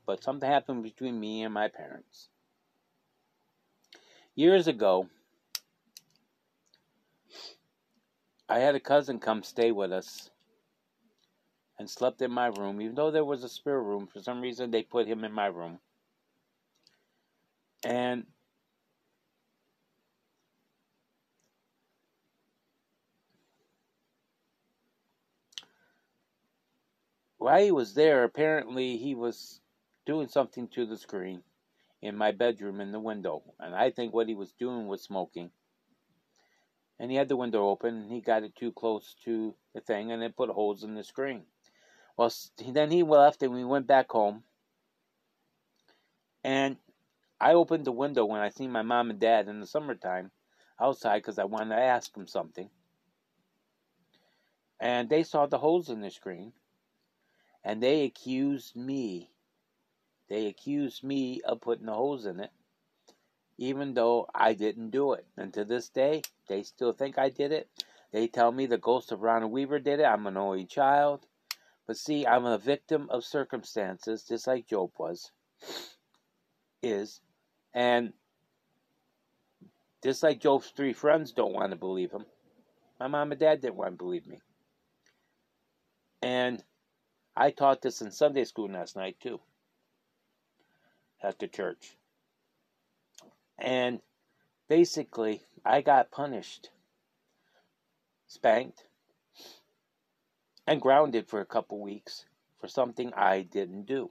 but 0.07 0.23
something 0.23 0.49
happened 0.49 0.83
between 0.83 1.19
me 1.19 1.43
and 1.43 1.55
my 1.55 1.69
parents. 1.69 2.29
Years 4.35 4.69
ago, 4.69 5.09
I 8.49 8.59
had 8.61 8.75
a 8.75 8.81
cousin 8.81 9.19
come 9.19 9.43
stay 9.43 9.73
with 9.73 9.93
us 9.93 10.31
and 11.79 11.89
slept 11.89 12.23
in 12.23 12.31
my 12.31 12.47
room, 12.47 12.81
even 12.81 12.95
though 12.95 13.11
there 13.11 13.25
was 13.25 13.45
a 13.45 13.49
spare 13.49 13.83
room. 13.83 14.07
For 14.07 14.21
some 14.21 14.41
reason, 14.41 14.71
they 14.71 14.83
put 14.83 15.07
him 15.07 15.25
in 15.25 15.33
my 15.33 15.47
room. 15.47 15.79
And 17.85 18.27
while 27.41 27.63
he 27.65 27.73
was 27.73 27.95
there, 27.95 28.25
apparently 28.25 28.99
he 28.99 29.17
was 29.17 29.63
doing 30.07 30.29
something 30.29 30.69
to 30.71 30.87
the 30.87 30.99
screen 30.99 31.45
in 32.03 32.17
my 32.17 32.33
bedroom 32.33 32.81
in 32.81 32.93
the 32.93 33.01
window. 33.01 33.43
And 33.61 33.75
I 33.77 33.91
think 33.91 34.15
what 34.15 34.29
he 34.29 34.37
was 34.37 34.53
doing 34.55 34.89
was 34.89 35.03
smoking. 35.03 35.51
and 37.01 37.13
he 37.13 37.19
had 37.19 37.29
the 37.29 37.37
window 37.37 37.69
open, 37.69 37.97
and 37.97 38.13
he 38.13 38.23
got 38.23 38.45
it 38.45 38.57
too 38.57 38.73
close 38.73 39.17
to 39.25 39.55
the 39.75 39.83
thing, 39.83 40.13
and 40.13 40.25
it 40.25 40.37
put 40.37 40.51
holes 40.51 40.85
in 40.85 40.97
the 40.97 41.05
screen. 41.05 41.45
Well, 42.17 42.33
then 42.69 42.93
he 42.93 43.05
left, 43.05 43.43
and 43.43 43.55
we 43.55 43.65
went 43.65 43.89
back 43.89 44.11
home, 44.13 44.45
and 46.45 46.79
I 47.41 47.55
opened 47.55 47.87
the 47.87 47.93
window 47.93 48.27
when 48.27 48.41
I 48.43 48.51
seen 48.51 48.73
my 48.73 48.83
mom 48.83 49.11
and 49.11 49.21
dad 49.21 49.49
in 49.49 49.61
the 49.61 49.67
summertime 49.67 50.33
outside 50.81 51.19
because 51.21 51.39
I 51.39 51.45
wanted 51.45 51.77
to 51.77 51.83
ask 51.83 52.15
them 52.15 52.29
something. 52.29 52.71
And 54.81 55.11
they 55.11 55.25
saw 55.25 55.47
the 55.47 55.59
holes 55.59 55.91
in 55.91 56.03
the 56.03 56.11
screen, 56.11 56.53
and 57.65 57.83
they 57.83 58.05
accused 58.05 58.77
me. 58.77 59.31
They 60.29 60.47
accused 60.47 61.03
me 61.03 61.41
of 61.43 61.61
putting 61.61 61.87
the 61.87 61.93
holes 61.93 62.27
in 62.27 62.41
it, 62.41 62.51
even 63.59 63.95
though 63.95 64.29
I 64.35 64.55
didn't 64.55 64.91
do 64.91 65.13
it. 65.13 65.27
And 65.37 65.53
to 65.55 65.65
this 65.65 65.89
day, 65.89 66.23
they 66.49 66.63
still 66.63 66.93
think 66.93 67.19
I 67.19 67.29
did 67.31 67.53
it. 67.53 67.69
They 68.13 68.27
tell 68.27 68.53
me 68.53 68.67
the 68.67 68.79
ghost 68.79 69.13
of 69.13 69.23
Ronald 69.23 69.53
Weaver 69.53 69.79
did 69.79 70.01
it. 70.01 70.05
I'm 70.05 70.27
an 70.27 70.37
only 70.37 70.67
child. 70.67 71.27
But 71.87 71.97
see, 71.97 72.27
I'm 72.27 72.45
a 72.45 72.59
victim 72.59 73.09
of 73.11 73.25
circumstances, 73.25 74.23
just 74.23 74.47
like 74.47 74.69
Job 74.69 74.91
was, 74.99 75.33
is. 76.83 77.21
And 77.75 78.13
just 80.03 80.23
like 80.23 80.41
Job's 80.41 80.71
three 80.71 80.93
friends 80.93 81.33
don't 81.33 81.53
want 81.53 81.71
to 81.71 81.77
believe 81.77 82.13
him, 82.13 82.25
my 82.99 83.09
mom 83.09 83.33
and 83.33 83.41
dad 83.41 83.61
didn't 83.61 83.77
want 83.77 83.93
to 83.93 83.97
believe 83.97 84.27
me. 84.27 84.39
And 86.23 86.63
I 87.37 87.51
taught 87.51 87.83
this 87.83 88.03
in 88.03 88.11
Sunday 88.11 88.45
school 88.45 88.69
last 88.69 88.97
night 88.97 89.17
too, 89.21 89.41
at 91.23 91.39
the 91.39 91.49
church. 91.49 91.97
And 93.59 94.01
basically, 94.69 95.43
I 95.65 95.81
got 95.81 96.11
punished, 96.11 96.71
spanked, 98.27 98.85
and 100.67 100.81
grounded 100.81 101.29
for 101.29 101.41
a 101.41 101.47
couple 101.47 101.81
weeks 101.81 102.25
for 102.61 102.69
something 102.69 103.13
I 103.15 103.43
didn't 103.43 103.87
do. 103.87 104.11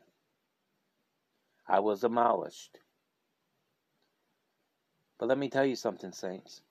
I 1.67 1.79
was 1.79 2.01
demolished. 2.01 2.79
But 5.19 5.27
let 5.27 5.37
me 5.37 5.49
tell 5.49 5.65
you 5.65 5.75
something, 5.75 6.11
saints. 6.11 6.61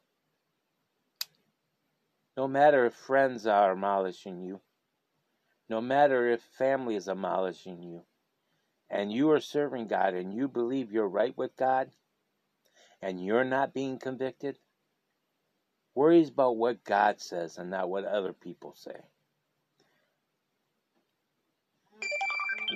No 2.37 2.49
matter 2.49 2.87
if 2.87 2.95
friends 2.95 3.47
are 3.47 3.75
demolishing 3.75 4.41
you, 4.41 4.61
no 5.69 5.81
matter 5.81 6.29
if 6.29 6.43
family 6.43 6.97
is 6.97 7.05
demolishing 7.07 7.83
you, 7.83 8.03
and 8.91 9.13
you 9.13 9.31
are 9.31 9.41
serving 9.41 9.87
God 9.87 10.15
and 10.15 10.33
you 10.35 10.49
believe 10.49 10.93
you're 10.93 11.09
right 11.09 11.37
with 11.37 11.57
God, 11.57 11.91
and 13.03 13.25
you're 13.25 13.45
not 13.45 13.75
being 13.75 13.99
convicted, 13.99 14.59
worries 15.95 16.31
about 16.31 16.57
what 16.57 16.85
God 16.85 17.21
says 17.21 17.59
and 17.59 17.71
not 17.71 17.89
what 17.89 18.05
other 18.05 18.33
people 18.33 18.75
say. 18.75 18.97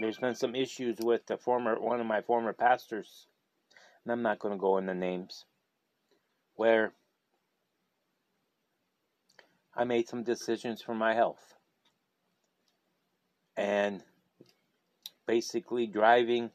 There's 0.01 0.19
been 0.19 0.35
some 0.35 0.55
issues 0.55 0.99
with 1.01 1.27
the 1.27 1.37
former 1.37 1.79
one 1.79 2.01
of 2.01 2.07
my 2.07 2.23
former 2.23 2.53
pastors, 2.53 3.27
and 4.05 4.13
I'm 4.13 4.23
not 4.23 4.39
going 4.39 4.55
to 4.55 4.61
go 4.61 4.79
into 4.79 4.95
names, 4.95 5.45
where 6.57 6.93
I 9.75 9.85
made 9.85 10.09
some 10.09 10.23
decisions 10.23 10.83
for 10.83 10.95
my 10.95 11.15
health. 11.15 11.55
And 13.57 14.03
basically 15.27 15.87
driving 15.87 16.51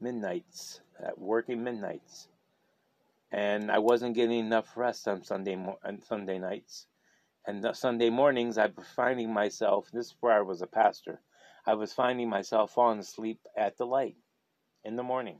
midnights, 0.00 0.80
at 1.02 1.18
working 1.18 1.64
midnights 1.64 2.28
and 3.32 3.70
I 3.70 3.78
wasn't 3.78 4.14
getting 4.14 4.38
enough 4.38 4.76
rest 4.76 5.08
on 5.08 5.22
Sunday 5.24 5.56
mo- 5.56 5.78
on 5.84 6.00
Sunday 6.02 6.38
nights. 6.38 6.86
And 7.46 7.64
Sunday 7.76 8.10
mornings, 8.10 8.58
I 8.58 8.66
was 8.66 8.86
finding 8.94 9.32
myself. 9.32 9.90
This 9.92 10.06
is 10.06 10.16
where 10.20 10.32
I 10.32 10.40
was 10.40 10.62
a 10.62 10.66
pastor. 10.66 11.20
I 11.66 11.74
was 11.74 11.92
finding 11.92 12.28
myself 12.28 12.72
falling 12.72 12.98
asleep 12.98 13.40
at 13.56 13.76
the 13.76 13.86
light 13.86 14.16
in 14.84 14.96
the 14.96 15.02
morning. 15.02 15.38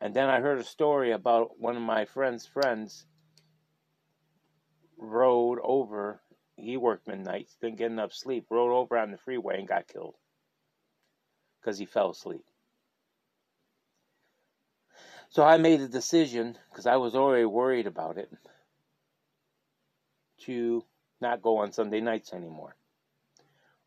And 0.00 0.14
then 0.14 0.28
I 0.28 0.40
heard 0.40 0.58
a 0.58 0.64
story 0.64 1.12
about 1.12 1.58
one 1.58 1.76
of 1.76 1.82
my 1.82 2.04
friend's 2.04 2.46
friends 2.46 3.06
rode 4.98 5.58
over. 5.62 6.20
He 6.58 6.76
worked 6.76 7.06
midnight, 7.06 7.48
didn't 7.60 7.78
get 7.78 7.92
enough 7.92 8.12
sleep, 8.12 8.46
rode 8.50 8.72
over 8.74 8.98
on 8.98 9.12
the 9.12 9.18
freeway 9.18 9.60
and 9.60 9.68
got 9.68 9.86
killed 9.86 10.16
because 11.60 11.78
he 11.78 11.86
fell 11.86 12.10
asleep. 12.10 12.44
So 15.30 15.44
I 15.44 15.56
made 15.56 15.80
a 15.80 15.88
decision, 15.88 16.56
because 16.70 16.86
I 16.86 16.96
was 16.96 17.14
already 17.14 17.44
worried 17.44 17.86
about 17.86 18.18
it, 18.18 18.32
to 20.40 20.84
not 21.20 21.42
go 21.42 21.58
on 21.58 21.72
Sunday 21.72 22.00
nights 22.00 22.32
anymore. 22.32 22.74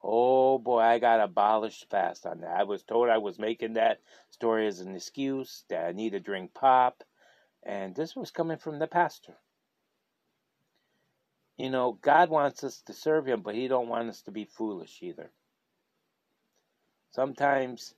Oh 0.04 0.58
boy, 0.58 0.80
I 0.80 1.00
got 1.00 1.20
abolished 1.20 1.90
fast 1.90 2.26
on 2.26 2.42
that. 2.42 2.56
I 2.58 2.64
was 2.64 2.84
told 2.84 3.10
I 3.10 3.18
was 3.18 3.38
making 3.38 3.74
that 3.74 4.00
story 4.30 4.68
as 4.68 4.80
an 4.80 4.96
excuse, 4.96 5.66
that 5.70 5.88
I 5.88 5.92
need 5.92 6.12
to 6.12 6.20
drink 6.20 6.54
pop, 6.54 7.04
and 7.64 7.96
this 7.96 8.16
was 8.16 8.32
coming 8.32 8.58
from 8.58 8.80
the 8.80 8.88
pastor. 8.88 9.36
You 11.58 11.70
know, 11.70 11.98
God 12.02 12.30
wants 12.30 12.64
us 12.64 12.82
to 12.88 12.94
serve 12.94 13.28
Him, 13.28 13.42
but 13.42 13.56
He 13.56 13.68
don't 13.68 13.90
want 13.90 14.10
us 14.10 14.22
to 14.24 14.32
be 14.32 14.46
foolish 14.46 15.00
either. 15.02 15.32
Sometimes 17.12 17.94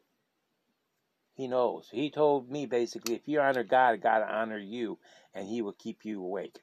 he 1.36 1.48
knows. 1.48 1.90
He 1.92 2.12
told 2.12 2.50
me 2.50 2.66
basically, 2.68 3.16
if 3.16 3.28
you 3.28 3.40
honor 3.40 3.64
God, 3.64 4.02
God 4.02 4.20
will 4.20 4.36
honor 4.36 4.58
you, 4.58 5.00
and 5.34 5.48
He 5.48 5.62
will 5.62 5.74
keep 5.74 6.06
you 6.06 6.24
awake. 6.24 6.60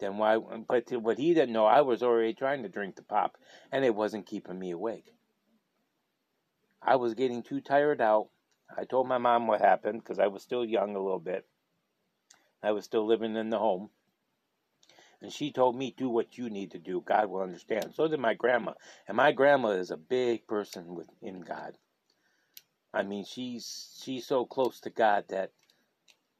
Then 0.00 0.16
why? 0.18 0.36
But 0.36 0.90
what 0.90 1.18
he 1.18 1.32
didn't 1.32 1.52
know, 1.52 1.66
I 1.66 1.82
was 1.82 2.02
already 2.02 2.34
trying 2.34 2.64
to 2.64 2.68
drink 2.68 2.96
the 2.96 3.02
pop, 3.02 3.38
and 3.70 3.84
it 3.84 3.94
wasn't 3.94 4.26
keeping 4.26 4.58
me 4.58 4.72
awake. 4.72 5.14
I 6.82 6.96
was 6.96 7.14
getting 7.14 7.44
too 7.44 7.60
tired 7.60 8.00
out. 8.00 8.28
I 8.76 8.84
told 8.84 9.06
my 9.06 9.18
mom 9.18 9.46
what 9.46 9.60
happened 9.60 10.02
because 10.02 10.18
I 10.18 10.26
was 10.26 10.42
still 10.42 10.64
young 10.64 10.96
a 10.96 11.00
little 11.00 11.20
bit. 11.20 11.46
I 12.64 12.72
was 12.72 12.84
still 12.84 13.06
living 13.06 13.36
in 13.36 13.50
the 13.50 13.58
home. 13.58 13.90
And 15.22 15.32
she 15.32 15.52
told 15.52 15.76
me, 15.76 15.94
do 15.96 16.10
what 16.10 16.36
you 16.36 16.50
need 16.50 16.72
to 16.72 16.80
do. 16.80 17.00
God 17.00 17.30
will 17.30 17.42
understand. 17.42 17.94
So 17.94 18.08
did 18.08 18.20
my 18.20 18.34
grandma. 18.34 18.72
And 19.08 19.16
my 19.16 19.32
grandma 19.32 19.70
is 19.70 19.92
a 19.92 19.96
big 19.96 20.48
person 20.48 20.96
within 20.96 21.42
God. 21.42 21.78
I 22.92 23.04
mean, 23.04 23.24
she's 23.24 23.98
she's 24.02 24.26
so 24.26 24.44
close 24.44 24.80
to 24.80 24.90
God 24.90 25.26
that 25.28 25.52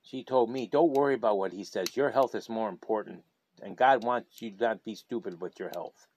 she 0.02 0.24
told 0.24 0.50
me, 0.50 0.66
"Don't 0.66 0.92
worry 0.92 1.14
about 1.14 1.38
what 1.38 1.52
He 1.52 1.64
says. 1.64 1.96
Your 1.96 2.10
health 2.10 2.34
is 2.34 2.48
more 2.48 2.68
important, 2.68 3.24
and 3.62 3.76
God 3.76 4.04
wants 4.04 4.42
you 4.42 4.52
not 4.58 4.74
to 4.78 4.84
be 4.84 4.94
stupid 4.96 5.40
with 5.40 5.58
your 5.60 5.70
health. 5.70 6.08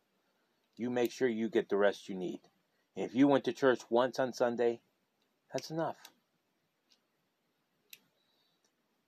You 0.75 0.89
make 0.89 1.11
sure 1.11 1.27
you 1.27 1.49
get 1.49 1.69
the 1.69 1.77
rest 1.77 2.09
you 2.09 2.15
need. 2.15 2.41
if 2.95 3.13
you 3.15 3.27
went 3.27 3.45
to 3.45 3.53
church 3.53 3.81
once 3.89 4.19
on 4.19 4.33
Sunday, 4.33 4.81
that's 5.53 5.71
enough." 5.71 5.97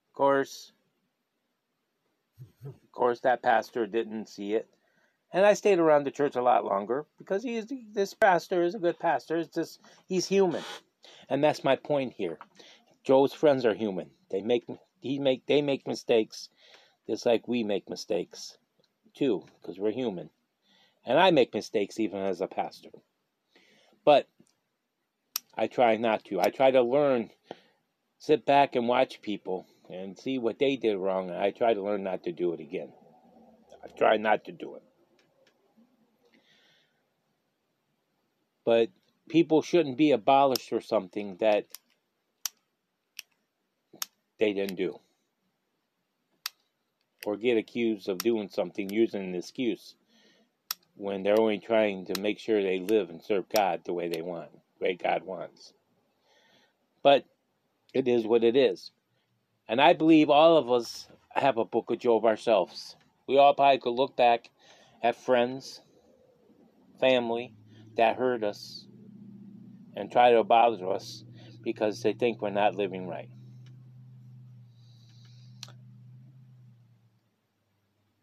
Of 0.09 0.13
course, 0.13 0.73
course, 2.97 3.19
that 3.19 3.43
pastor 3.43 3.85
didn't 3.85 4.27
see 4.27 4.55
it. 4.55 4.67
And 5.31 5.45
I 5.45 5.53
stayed 5.53 5.77
around 5.77 6.03
the 6.03 6.11
church 6.11 6.35
a 6.35 6.41
lot 6.41 6.65
longer 6.65 7.05
because 7.19 7.43
he 7.43 7.57
is 7.57 7.67
this 7.93 8.13
pastor 8.13 8.63
is 8.63 8.73
a 8.73 8.79
good 8.79 8.97
pastor. 8.97 9.37
It's 9.37 9.53
just 9.53 9.79
he's 10.07 10.25
human. 10.25 10.63
And 11.29 11.43
that's 11.43 11.63
my 11.63 11.75
point 11.75 12.13
here. 12.13 12.39
Job's 13.03 13.33
friends 13.33 13.65
are 13.65 13.73
human. 13.75 14.09
They 14.31 14.41
make 14.41 14.65
he 14.99 15.19
make 15.19 15.45
they 15.45 15.61
make 15.61 15.85
mistakes 15.85 16.49
just 17.07 17.25
like 17.25 17.47
we 17.47 17.63
make 17.63 17.89
mistakes 17.89 18.57
too 19.13 19.43
because 19.61 19.77
we're 19.77 19.91
human. 19.91 20.29
And 21.05 21.19
I 21.19 21.31
make 21.31 21.53
mistakes 21.53 21.99
even 21.99 22.19
as 22.19 22.41
a 22.41 22.47
pastor. 22.47 22.89
But 24.03 24.27
I 25.55 25.67
try 25.67 25.97
not 25.97 26.23
to. 26.25 26.39
I 26.39 26.49
try 26.49 26.71
to 26.71 26.81
learn 26.81 27.29
sit 28.17 28.45
back 28.45 28.75
and 28.75 28.87
watch 28.87 29.21
people 29.21 29.67
and 29.89 30.17
see 30.17 30.37
what 30.37 30.59
they 30.59 30.75
did 30.75 30.97
wrong 30.97 31.29
and 31.29 31.39
I 31.39 31.51
try 31.51 31.73
to 31.73 31.81
learn 31.81 32.03
not 32.03 32.23
to 32.23 32.31
do 32.31 32.53
it 32.53 32.59
again. 32.59 32.91
I 33.83 33.87
try 33.97 34.17
not 34.17 34.45
to 34.45 34.51
do 34.51 34.75
it. 34.75 34.83
But 38.65 38.89
people 39.29 39.61
shouldn't 39.61 39.97
be 39.97 40.11
abolished 40.11 40.69
for 40.69 40.81
something 40.81 41.37
that 41.39 41.65
they 44.39 44.53
didn't 44.53 44.75
do 44.75 44.99
or 47.25 47.37
get 47.37 47.57
accused 47.57 48.09
of 48.09 48.17
doing 48.17 48.49
something 48.49 48.89
using 48.89 49.21
an 49.21 49.35
excuse 49.35 49.95
when 50.95 51.23
they're 51.23 51.39
only 51.39 51.59
trying 51.59 52.05
to 52.05 52.19
make 52.21 52.39
sure 52.39 52.61
they 52.61 52.79
live 52.79 53.09
and 53.09 53.21
serve 53.21 53.47
God 53.49 53.81
the 53.85 53.93
way 53.93 54.07
they 54.07 54.21
want, 54.21 54.51
the 54.51 54.85
way 54.85 54.93
God 54.95 55.23
wants. 55.23 55.73
But 57.03 57.25
it 57.93 58.07
is 58.07 58.25
what 58.25 58.43
it 58.43 58.55
is. 58.55 58.91
And 59.67 59.81
I 59.81 59.93
believe 59.93 60.29
all 60.29 60.57
of 60.57 60.71
us 60.71 61.07
have 61.31 61.57
a 61.57 61.65
book 61.65 61.91
of 61.91 61.99
Job 61.99 62.25
ourselves. 62.25 62.95
We 63.27 63.37
all 63.37 63.53
probably 63.53 63.79
could 63.79 63.91
look 63.91 64.15
back 64.15 64.49
at 65.03 65.15
friends, 65.15 65.81
family 66.99 67.53
that 67.97 68.15
hurt 68.15 68.43
us, 68.43 68.87
and 69.95 70.11
try 70.11 70.31
to 70.31 70.43
bother 70.43 70.89
us 70.89 71.23
because 71.63 72.01
they 72.01 72.13
think 72.13 72.41
we're 72.41 72.49
not 72.49 72.75
living 72.75 73.07
right. 73.07 73.29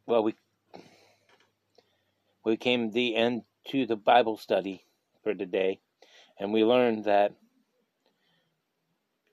well, 0.07 0.23
we 0.23 0.35
we 2.45 2.57
came 2.57 2.91
the 2.91 3.17
end 3.17 3.43
to 3.69 3.87
the 3.87 3.97
Bible 3.97 4.37
study 4.37 4.85
for 5.23 5.35
the 5.35 5.47
day, 5.47 5.81
and 6.39 6.53
we 6.53 6.65
learned 6.65 7.05
that 7.05 7.33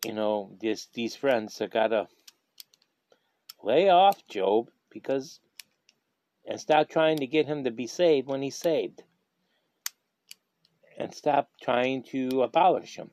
you 0.05 0.13
know 0.13 0.51
this 0.59 0.87
these 0.93 1.15
friends 1.15 1.59
have 1.59 1.71
got 1.71 1.87
to 1.87 2.07
lay 3.63 3.89
off 3.89 4.25
Job 4.27 4.69
because 4.89 5.39
and 6.45 6.59
stop 6.59 6.89
trying 6.89 7.17
to 7.17 7.27
get 7.27 7.45
him 7.45 7.63
to 7.63 7.71
be 7.71 7.87
saved 7.87 8.27
when 8.27 8.41
he's 8.41 8.55
saved, 8.55 9.03
and 10.97 11.13
stop 11.13 11.49
trying 11.61 12.03
to 12.03 12.41
abolish 12.41 12.95
him. 12.95 13.11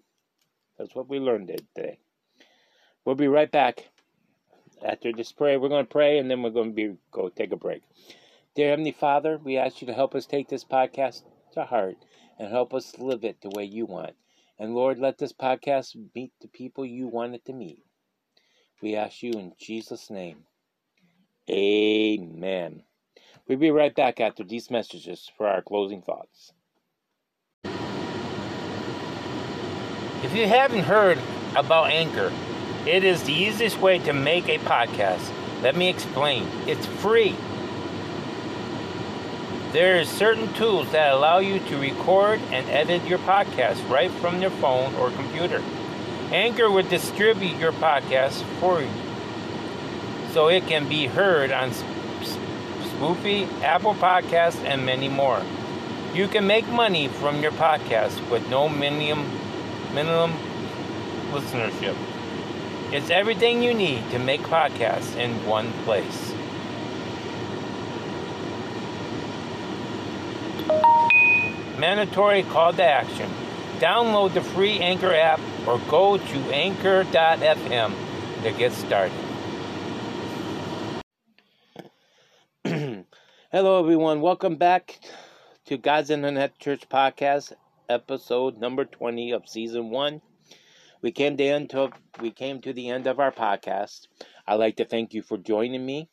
That's 0.79 0.95
what 0.95 1.09
we 1.09 1.19
learned 1.19 1.49
today. 1.49 1.99
We'll 3.05 3.17
be 3.17 3.29
right 3.29 3.51
back 3.51 3.89
after 4.85 5.13
this 5.13 5.33
prayer. 5.33 5.61
We're 5.61 5.69
going 5.69 5.87
to 5.87 5.93
pray, 5.93 6.19
and 6.19 6.31
then 6.31 6.43
we're 6.43 6.51
going 6.51 6.71
to 6.71 6.75
be 6.75 6.97
go 7.11 7.29
take 7.29 7.53
a 7.53 7.57
break. 7.57 7.83
Dear 8.55 8.71
Heavenly 8.71 8.93
Father, 8.93 9.39
we 9.43 9.57
ask 9.57 9.81
you 9.81 9.87
to 9.89 9.95
help 9.95 10.15
us 10.15 10.27
take 10.27 10.49
this 10.49 10.65
podcast 10.65 11.23
to 11.53 11.65
heart 11.65 11.97
and 12.39 12.49
help 12.49 12.75
us 12.75 12.99
live 12.99 13.25
it 13.25 13.41
the 13.41 13.51
way 13.51 13.65
you 13.65 13.87
want. 13.87 14.15
And 14.59 14.75
Lord, 14.75 14.99
let 14.99 15.19
this 15.19 15.33
podcast 15.33 15.97
meet 16.15 16.33
the 16.41 16.49
people 16.49 16.85
you 16.85 17.07
want 17.07 17.35
it 17.35 17.45
to 17.45 17.53
meet. 17.53 17.85
We 18.83 18.97
ask 18.97 19.23
you 19.23 19.33
in 19.33 19.53
Jesus' 19.59 20.11
name. 20.11 20.45
Amen. 21.49 22.83
We'll 23.47 23.59
be 23.59 23.71
right 23.71 23.95
back 23.95 24.21
after 24.21 24.45
these 24.45 24.71
messages 24.71 25.31
for 25.37 25.47
our 25.47 25.63
closing 25.63 26.03
thoughts. 26.03 26.53
If 30.25 30.35
you 30.35 30.47
haven't 30.49 30.83
heard 30.83 31.19
about 31.55 31.91
Anchor, 31.91 32.33
it 32.87 33.05
is 33.05 33.23
the 33.23 33.33
easiest 33.33 33.79
way 33.81 33.99
to 34.01 34.13
make 34.13 34.49
a 34.49 34.59
podcast. 34.59 35.33
Let 35.63 35.77
me 35.77 35.89
explain. 35.89 36.47
It's 36.67 36.87
free. 36.87 37.37
There 39.73 40.01
are 40.01 40.05
certain 40.07 40.51
tools 40.55 40.91
that 40.93 41.13
allow 41.13 41.41
you 41.41 41.59
to 41.59 41.77
record 41.77 42.41
and 42.51 42.67
edit 42.71 43.07
your 43.07 43.19
podcast 43.19 43.87
right 43.91 44.11
from 44.11 44.41
your 44.41 44.51
phone 44.51 44.95
or 44.95 45.11
computer. 45.11 45.63
Anchor 46.33 46.71
will 46.71 46.89
distribute 46.89 47.59
your 47.59 47.73
podcast 47.73 48.43
for 48.61 48.81
you 48.81 48.89
so 50.33 50.49
it 50.49 50.67
can 50.67 50.89
be 50.89 51.07
heard 51.07 51.53
on 51.53 51.71
Spotify, 51.71 53.47
Apple 53.63 53.95
Podcasts, 53.95 54.65
and 54.65 54.87
many 54.87 55.09
more. 55.09 55.43
You 56.15 56.29
can 56.29 56.47
make 56.47 56.67
money 56.69 57.09
from 57.09 57.43
your 57.43 57.53
podcast 57.53 58.31
with 58.31 58.49
no 58.49 58.71
minimum 58.71 59.31
minimum 59.93 60.33
listenership. 61.31 61.97
It's 62.91 63.11
everything 63.11 63.63
you 63.63 63.75
need 63.75 64.11
to 64.13 64.19
make 64.19 64.41
podcasts 64.41 65.15
in 65.17 65.45
one 65.45 65.71
place. 65.85 66.33
Mandatory 71.79 72.43
call 72.43 72.73
to 72.73 72.85
action. 72.85 73.31
Download 73.79 74.35
the 74.35 74.41
free 74.41 74.79
Anchor 74.81 75.15
app 75.15 75.41
or 75.67 75.79
go 75.89 76.19
to 76.19 76.39
anchor.fm 76.53 77.93
to 78.43 78.53
get 78.53 78.73
started. 78.73 79.13
Hello, 83.53 83.81
everyone. 83.81 84.21
Welcome 84.21 84.57
back 84.57 84.99
to 85.67 85.79
God's 85.79 86.11
Internet 86.11 86.59
Church 86.59 86.89
Podcast, 86.89 87.53
episode 87.89 88.59
number 88.59 88.85
20 88.85 89.33
of 89.33 89.49
season 89.49 89.91
one. 89.91 90.21
We 91.01 91.13
came 91.13 91.37
to 91.37 91.45
end 91.45 91.71
to, 91.71 91.91
we 92.21 92.33
came 92.33 92.61
to 92.63 92.73
the 92.73 92.89
end 92.91 93.07
of 93.07 93.21
our 93.21 93.31
podcast. 93.31 94.09
I'd 94.47 94.57
like 94.57 94.77
to 94.77 94.85
thank 94.85 95.15
you 95.15 95.23
for 95.23 95.39
joining 95.39 95.87
me. 95.87 96.09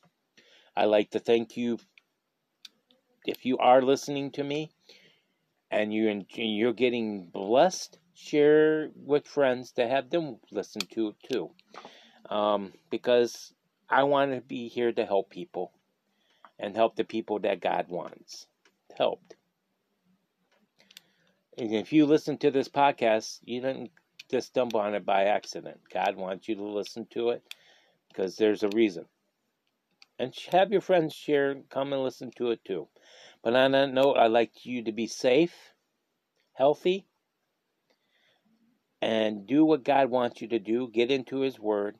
I'd 0.76 0.86
like 0.86 1.10
to 1.12 1.20
thank 1.20 1.58
you 1.58 1.80
if 3.26 3.46
you 3.46 3.58
are 3.58 3.82
listening 3.82 4.32
to 4.32 4.44
me 4.44 4.72
and 5.72 5.94
you 5.94 6.26
you're 6.36 6.74
getting 6.74 7.26
blessed. 7.26 8.00
Share 8.18 8.92
with 8.96 9.28
friends 9.28 9.74
to 9.74 9.86
have 9.86 10.10
them 10.10 10.38
listen 10.50 10.82
to 10.92 11.10
it 11.10 11.16
too, 11.30 11.52
um, 12.30 12.72
because 12.90 13.54
I 13.90 14.04
want 14.04 14.32
to 14.32 14.40
be 14.40 14.70
here 14.70 14.94
to 14.94 15.06
help 15.06 15.30
people 15.30 15.74
and 16.58 16.74
help 16.76 16.96
the 16.96 17.04
people 17.04 17.40
that 17.40 17.60
God 17.60 17.88
wants 17.90 18.48
helped. 18.98 19.36
And 21.58 21.74
if 21.74 21.94
you 21.94 22.06
listen 22.06 22.38
to 22.38 22.52
this 22.52 22.70
podcast, 22.70 23.40
you 23.44 23.62
didn't 23.62 23.92
just 24.30 24.48
stumble 24.48 24.80
on 24.80 24.96
it 24.96 25.06
by 25.06 25.26
accident. 25.26 25.80
God 25.94 26.16
wants 26.16 26.48
you 26.48 26.56
to 26.56 26.64
listen 26.64 27.06
to 27.12 27.30
it 27.32 27.44
because 28.08 28.36
there's 28.36 28.64
a 28.64 28.70
reason. 28.70 29.06
And 30.18 30.34
have 30.52 30.72
your 30.72 30.82
friends 30.82 31.14
share, 31.14 31.56
come 31.70 31.94
and 31.94 32.02
listen 32.02 32.32
to 32.38 32.52
it 32.52 32.64
too. 32.64 32.88
But 33.46 33.56
on 33.56 33.74
that 33.74 33.94
note, 33.94 34.18
I'd 34.18 34.32
like 34.32 34.66
you 34.66 34.86
to 34.86 34.92
be 34.92 35.06
safe, 35.06 35.54
healthy, 36.54 37.06
and 39.04 39.46
do 39.46 39.64
what 39.64 39.84
God 39.84 40.10
wants 40.10 40.42
you 40.42 40.48
to 40.48 40.58
do. 40.58 40.90
Get 40.92 41.12
into 41.12 41.42
His 41.42 41.60
Word, 41.60 42.00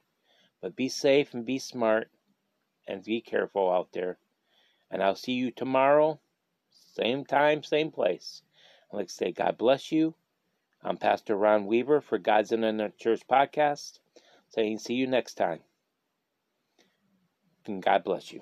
but 0.60 0.76
be 0.76 0.90
safe 0.90 1.36
and 1.36 1.46
be 1.46 1.60
smart 1.60 2.10
and 2.88 3.04
be 3.04 3.22
careful 3.22 3.72
out 3.72 3.90
there. 3.94 4.18
And 4.90 5.04
I'll 5.04 5.16
see 5.16 5.34
you 5.34 5.52
tomorrow, 5.52 6.20
same 6.96 7.24
time, 7.26 7.62
same 7.62 7.92
place. 7.92 8.42
I'd 8.92 8.98
like 8.98 9.08
to 9.10 9.14
say, 9.14 9.32
God 9.32 9.56
bless 9.56 9.92
you. 9.92 10.16
I'm 10.84 10.98
Pastor 10.98 11.36
Ron 11.36 11.68
Weaver 11.68 12.02
for 12.02 12.18
God's 12.18 12.54
Internet 12.54 12.98
Church 12.98 13.22
Podcast, 13.30 14.00
saying, 14.50 14.80
see 14.80 14.96
you 14.96 15.06
next 15.06 15.36
time. 15.36 15.60
And 17.68 17.84
God 17.84 18.04
bless 18.04 18.32
you. 18.32 18.42